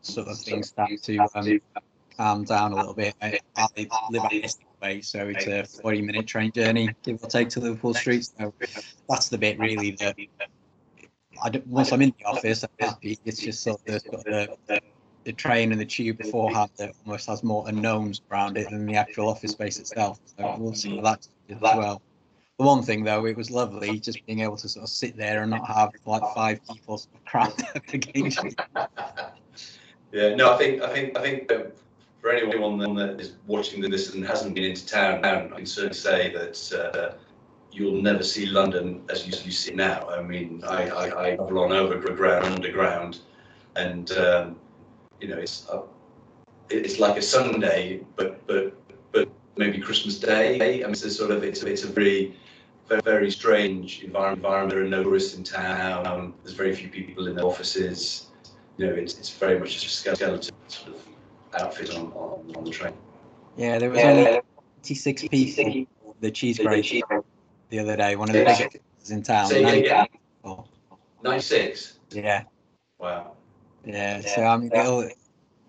sort 0.01 0.27
of 0.27 0.39
things 0.39 0.69
start 0.69 0.89
to 1.03 1.17
um, 1.35 1.59
calm 2.19 2.43
down 2.43 2.73
a 2.73 2.75
little 2.75 2.93
bit. 2.93 3.15
I, 3.21 3.39
I 3.55 3.67
live 4.11 4.25
at 4.25 4.33
Essex 4.33 4.65
way, 4.81 5.01
so 5.01 5.29
it's 5.29 5.47
a 5.47 5.63
40 5.81 6.01
minute 6.01 6.27
train 6.27 6.51
journey, 6.51 6.89
give 7.03 7.23
or 7.23 7.27
take, 7.27 7.49
to 7.49 7.61
Liverpool 7.61 7.93
Street. 7.93 8.29
So 8.37 8.53
that's 9.07 9.29
the 9.29 9.37
bit 9.37 9.57
really 9.57 9.91
that 9.91 10.17
I 11.41 11.49
don't, 11.49 11.65
once 11.67 11.93
I'm 11.93 12.01
in 12.01 12.13
the 12.19 12.25
office, 12.25 12.63
I'm 12.63 12.69
happy. 12.79 13.17
It's 13.23 13.39
just 13.39 13.63
sort 13.63 13.79
of 13.87 14.03
the, 14.03 14.57
the, 14.67 14.81
the 15.23 15.33
train 15.33 15.71
and 15.71 15.79
the 15.79 15.85
tube 15.85 16.17
beforehand 16.17 16.71
that 16.77 16.91
almost 17.05 17.27
has 17.27 17.41
more 17.41 17.67
unknowns 17.69 18.21
around 18.29 18.57
it 18.57 18.69
than 18.69 18.85
the 18.85 18.95
actual 18.95 19.29
office 19.29 19.51
space 19.51 19.79
itself. 19.79 20.19
So 20.37 20.55
we'll 20.59 20.73
see 20.73 20.99
that 21.01 21.25
as 21.49 21.61
well. 21.61 22.01
The 22.57 22.65
one 22.65 22.83
thing 22.83 23.05
though, 23.05 23.25
it 23.25 23.37
was 23.37 23.49
lovely 23.49 23.97
just 23.99 24.25
being 24.25 24.41
able 24.41 24.57
to 24.57 24.67
sort 24.67 24.83
of 24.83 24.89
sit 24.89 25.15
there 25.15 25.43
and 25.43 25.51
not 25.51 25.65
have 25.65 25.91
like 26.05 26.23
five 26.35 26.59
people 26.67 27.01
crammed 27.25 27.63
up 27.75 27.87
against 27.93 28.43
you. 28.43 28.51
Yeah, 30.11 30.35
no, 30.35 30.53
I 30.53 30.57
think 30.57 30.81
I 30.81 30.91
think 30.91 31.17
I 31.17 31.21
think 31.21 31.51
for 32.21 32.31
anyone 32.31 32.77
that 32.95 33.19
is 33.19 33.33
watching 33.47 33.81
this 33.81 34.13
and 34.13 34.25
hasn't 34.25 34.55
been 34.55 34.65
into 34.65 34.85
town, 34.85 35.23
I 35.25 35.47
can 35.47 35.65
certainly 35.65 35.95
say 35.95 36.31
that. 36.33 36.73
Uh, 36.73 37.17
you'll 37.71 38.01
never 38.01 38.23
see 38.23 38.45
London 38.45 39.03
as 39.09 39.27
you, 39.27 39.33
you 39.45 39.51
see 39.51 39.73
now. 39.73 40.07
I 40.09 40.21
mean, 40.21 40.63
I, 40.67 40.89
I, 40.89 41.31
I 41.31 41.35
travel 41.35 41.59
on 41.59 41.71
overground, 41.71 42.45
underground, 42.45 43.19
and 43.75 44.11
um, 44.13 44.55
you 45.21 45.27
know, 45.27 45.37
it's 45.37 45.67
uh, 45.69 45.81
it's 46.69 46.99
like 46.99 47.17
a 47.17 47.21
Sunday, 47.21 48.01
but 48.15 48.45
but 48.47 48.73
but 49.11 49.29
maybe 49.57 49.79
Christmas 49.79 50.19
Day. 50.19 50.55
I 50.55 50.81
mean, 50.81 50.91
it's 50.91 51.03
a 51.03 51.11
sort 51.11 51.31
of 51.31 51.43
it's 51.43 51.63
it's 51.63 51.83
a 51.83 51.87
very 51.87 52.35
very, 52.87 53.01
very 53.01 53.31
strange 53.31 54.03
environment. 54.03 54.71
There 54.71 54.83
are 54.83 54.87
no 54.87 55.03
tourists 55.03 55.35
in 55.35 55.43
town. 55.43 56.33
There's 56.43 56.55
very 56.55 56.75
few 56.75 56.89
people 56.89 57.27
in 57.27 57.35
the 57.35 57.43
offices. 57.43 58.27
You 58.77 58.87
know, 58.87 58.93
it's 58.93 59.17
it's 59.19 59.29
very 59.29 59.59
much 59.59 59.73
just 59.73 59.85
a 59.85 60.15
skeleton 60.15 60.55
sort 60.67 60.95
of 60.95 61.08
outfit 61.57 61.95
on 61.95 62.11
on, 62.13 62.55
on 62.55 62.63
the 62.63 62.71
train. 62.71 62.93
Yeah, 63.57 63.77
there 63.79 63.89
was 63.89 63.99
only 63.99 64.41
26 64.83 65.27
people. 65.27 66.15
The 66.21 66.31
cheese 66.31 66.59
grate 66.59 67.03
the 67.69 67.79
other 67.79 67.95
day. 67.95 68.15
One 68.15 68.29
of 68.29 68.33
the 68.33 68.43
biggest 68.43 69.11
in 69.11 69.23
town. 69.23 69.47
Say 69.47 69.79
again. 69.79 70.07
Oh. 70.43 70.65
96. 71.23 71.99
Yeah. 72.11 72.43
Wow. 72.99 73.33
Yeah. 73.85 74.21
So 74.21 74.43
I 74.43 74.57
mean, 74.57 74.71
it'll 74.73 75.09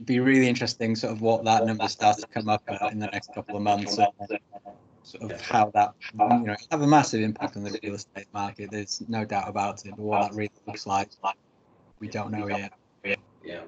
be 0.04 0.20
really 0.20 0.48
interesting, 0.48 0.96
sort 0.96 1.12
of 1.12 1.20
what 1.20 1.44
that 1.44 1.66
number 1.66 1.88
starts 1.88 2.20
to 2.20 2.26
come 2.26 2.48
up 2.48 2.62
in 2.90 2.98
the 2.98 3.06
next 3.06 3.32
couple 3.34 3.56
of 3.56 3.62
months. 3.62 3.98
And, 3.98 4.08
sort 5.02 5.32
of 5.32 5.40
how 5.40 5.70
that 5.74 5.94
you 6.12 6.46
know 6.46 6.54
have 6.70 6.82
a 6.82 6.86
massive 6.86 7.20
impact 7.22 7.56
on 7.56 7.64
the 7.64 7.78
real 7.82 7.94
estate 7.94 8.26
market. 8.32 8.70
There's 8.70 9.02
no 9.08 9.24
doubt 9.24 9.48
about 9.48 9.84
it. 9.84 9.90
But 9.96 10.00
what 10.00 10.30
that 10.30 10.36
really 10.36 10.52
looks 10.66 10.86
like, 10.86 11.10
we 11.98 12.08
don't 12.08 12.30
know 12.30 12.48
yet. 12.48 12.72
Yeah. 13.44 13.62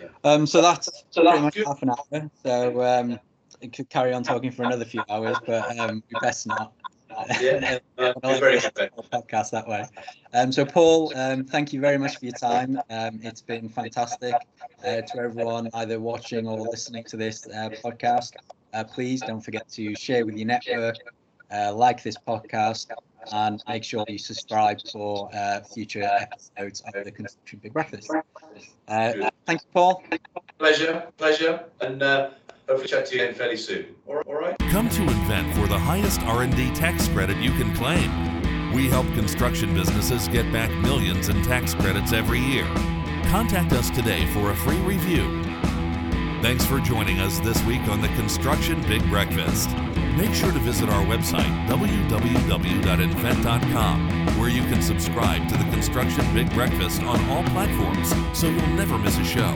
Yeah. 0.00 0.08
Um, 0.24 0.46
so 0.46 0.62
that's 0.62 1.04
so 1.10 1.22
that's 1.22 1.30
pretty 1.30 1.44
much 1.44 1.54
good. 1.54 1.66
half 1.66 1.82
an 1.82 1.90
hour. 1.90 2.30
So 2.44 2.82
um, 2.82 3.20
it 3.60 3.72
could 3.72 3.88
carry 3.90 4.12
on 4.12 4.22
talking 4.22 4.50
for 4.50 4.62
another 4.62 4.84
few 4.84 5.02
hours, 5.08 5.38
but 5.46 5.78
um, 5.78 6.02
we 6.10 6.18
best 6.18 6.46
not 6.46 6.72
yeah, 7.40 7.78
uh, 7.98 8.12
very 8.38 8.58
podcast 8.58 9.50
that 9.50 9.66
way. 9.66 9.84
Um, 10.34 10.52
so, 10.52 10.64
Paul, 10.64 11.12
um, 11.16 11.44
thank 11.44 11.72
you 11.72 11.80
very 11.80 11.98
much 11.98 12.16
for 12.18 12.26
your 12.26 12.34
time. 12.34 12.78
Um, 12.90 13.20
it's 13.22 13.42
been 13.42 13.68
fantastic 13.68 14.34
uh, 14.84 15.02
to 15.02 15.18
everyone 15.18 15.70
either 15.74 16.00
watching 16.00 16.46
or 16.46 16.60
listening 16.60 17.04
to 17.04 17.16
this 17.16 17.46
uh, 17.48 17.70
podcast. 17.84 18.32
Uh, 18.74 18.84
please 18.84 19.22
don't 19.22 19.40
forget 19.40 19.68
to 19.70 19.94
share 19.94 20.26
with 20.26 20.36
your 20.36 20.46
network, 20.46 20.96
uh, 21.50 21.72
like 21.74 22.02
this 22.02 22.16
podcast, 22.16 22.88
and 23.32 23.62
make 23.68 23.84
sure 23.84 24.04
you 24.08 24.18
subscribe 24.18 24.78
for 24.92 25.30
uh, 25.34 25.60
future 25.60 26.02
episodes 26.02 26.82
of 26.82 27.04
the 27.04 27.10
Construction 27.10 27.60
Big 27.62 27.72
Breakfast. 27.72 28.10
Thank 29.48 29.62
you, 29.62 29.68
Paul. 29.72 30.04
Pleasure, 30.58 31.06
pleasure, 31.16 31.64
and 31.80 32.02
uh, 32.02 32.30
hopefully 32.68 32.88
chat 32.88 33.06
to 33.06 33.16
you 33.16 33.22
again 33.22 33.34
fairly 33.34 33.56
soon. 33.56 33.86
All, 34.06 34.20
all 34.26 34.34
right. 34.34 34.56
Come 34.70 34.88
to 34.90 35.02
Invent 35.02 35.54
for 35.56 35.66
the 35.66 35.78
highest 35.78 36.20
R&D 36.22 36.74
tax 36.74 37.08
credit 37.08 37.38
you 37.38 37.50
can 37.52 37.74
claim. 37.74 38.72
We 38.72 38.88
help 38.88 39.06
construction 39.14 39.74
businesses 39.74 40.28
get 40.28 40.52
back 40.52 40.70
millions 40.70 41.30
in 41.30 41.42
tax 41.42 41.74
credits 41.74 42.12
every 42.12 42.40
year. 42.40 42.66
Contact 43.30 43.72
us 43.72 43.90
today 43.90 44.30
for 44.32 44.50
a 44.50 44.56
free 44.56 44.80
review. 44.80 45.42
Thanks 46.42 46.64
for 46.64 46.78
joining 46.78 47.18
us 47.18 47.40
this 47.40 47.62
week 47.64 47.88
on 47.88 48.02
the 48.02 48.08
Construction 48.08 48.80
Big 48.82 49.02
Breakfast. 49.08 49.70
Make 50.18 50.34
sure 50.34 50.50
to 50.50 50.58
visit 50.58 50.88
our 50.88 51.04
website, 51.04 51.46
www.invent.com, 51.68 52.36
where 54.36 54.48
you 54.48 54.62
can 54.62 54.82
subscribe 54.82 55.48
to 55.48 55.56
the 55.56 55.62
Construction 55.70 56.24
Big 56.34 56.52
Breakfast 56.54 57.04
on 57.04 57.24
all 57.30 57.44
platforms 57.44 58.12
so 58.36 58.48
you'll 58.48 58.66
never 58.74 58.98
miss 58.98 59.16
a 59.16 59.24
show. 59.24 59.52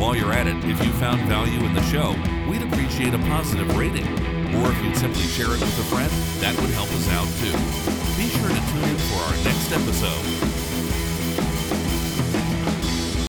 While 0.00 0.16
you're 0.16 0.32
at 0.32 0.46
it, 0.46 0.56
if 0.64 0.82
you 0.82 0.90
found 0.92 1.20
value 1.28 1.60
in 1.66 1.74
the 1.74 1.82
show, 1.82 2.16
we'd 2.48 2.62
appreciate 2.62 3.12
a 3.12 3.18
positive 3.28 3.76
rating. 3.76 4.06
Or 4.56 4.72
if 4.72 4.82
you'd 4.82 4.96
simply 4.96 5.24
share 5.24 5.52
it 5.52 5.60
with 5.60 5.78
a 5.78 5.84
friend, 5.94 6.10
that 6.40 6.58
would 6.58 6.70
help 6.70 6.88
us 6.92 7.06
out 7.10 7.28
too. 7.36 7.52
Be 8.16 8.30
sure 8.30 8.48
to 8.48 8.54
tune 8.72 8.88
in 8.88 8.96
for 8.96 9.20
our 9.20 9.36
next 9.44 9.70
episode. 9.70 10.69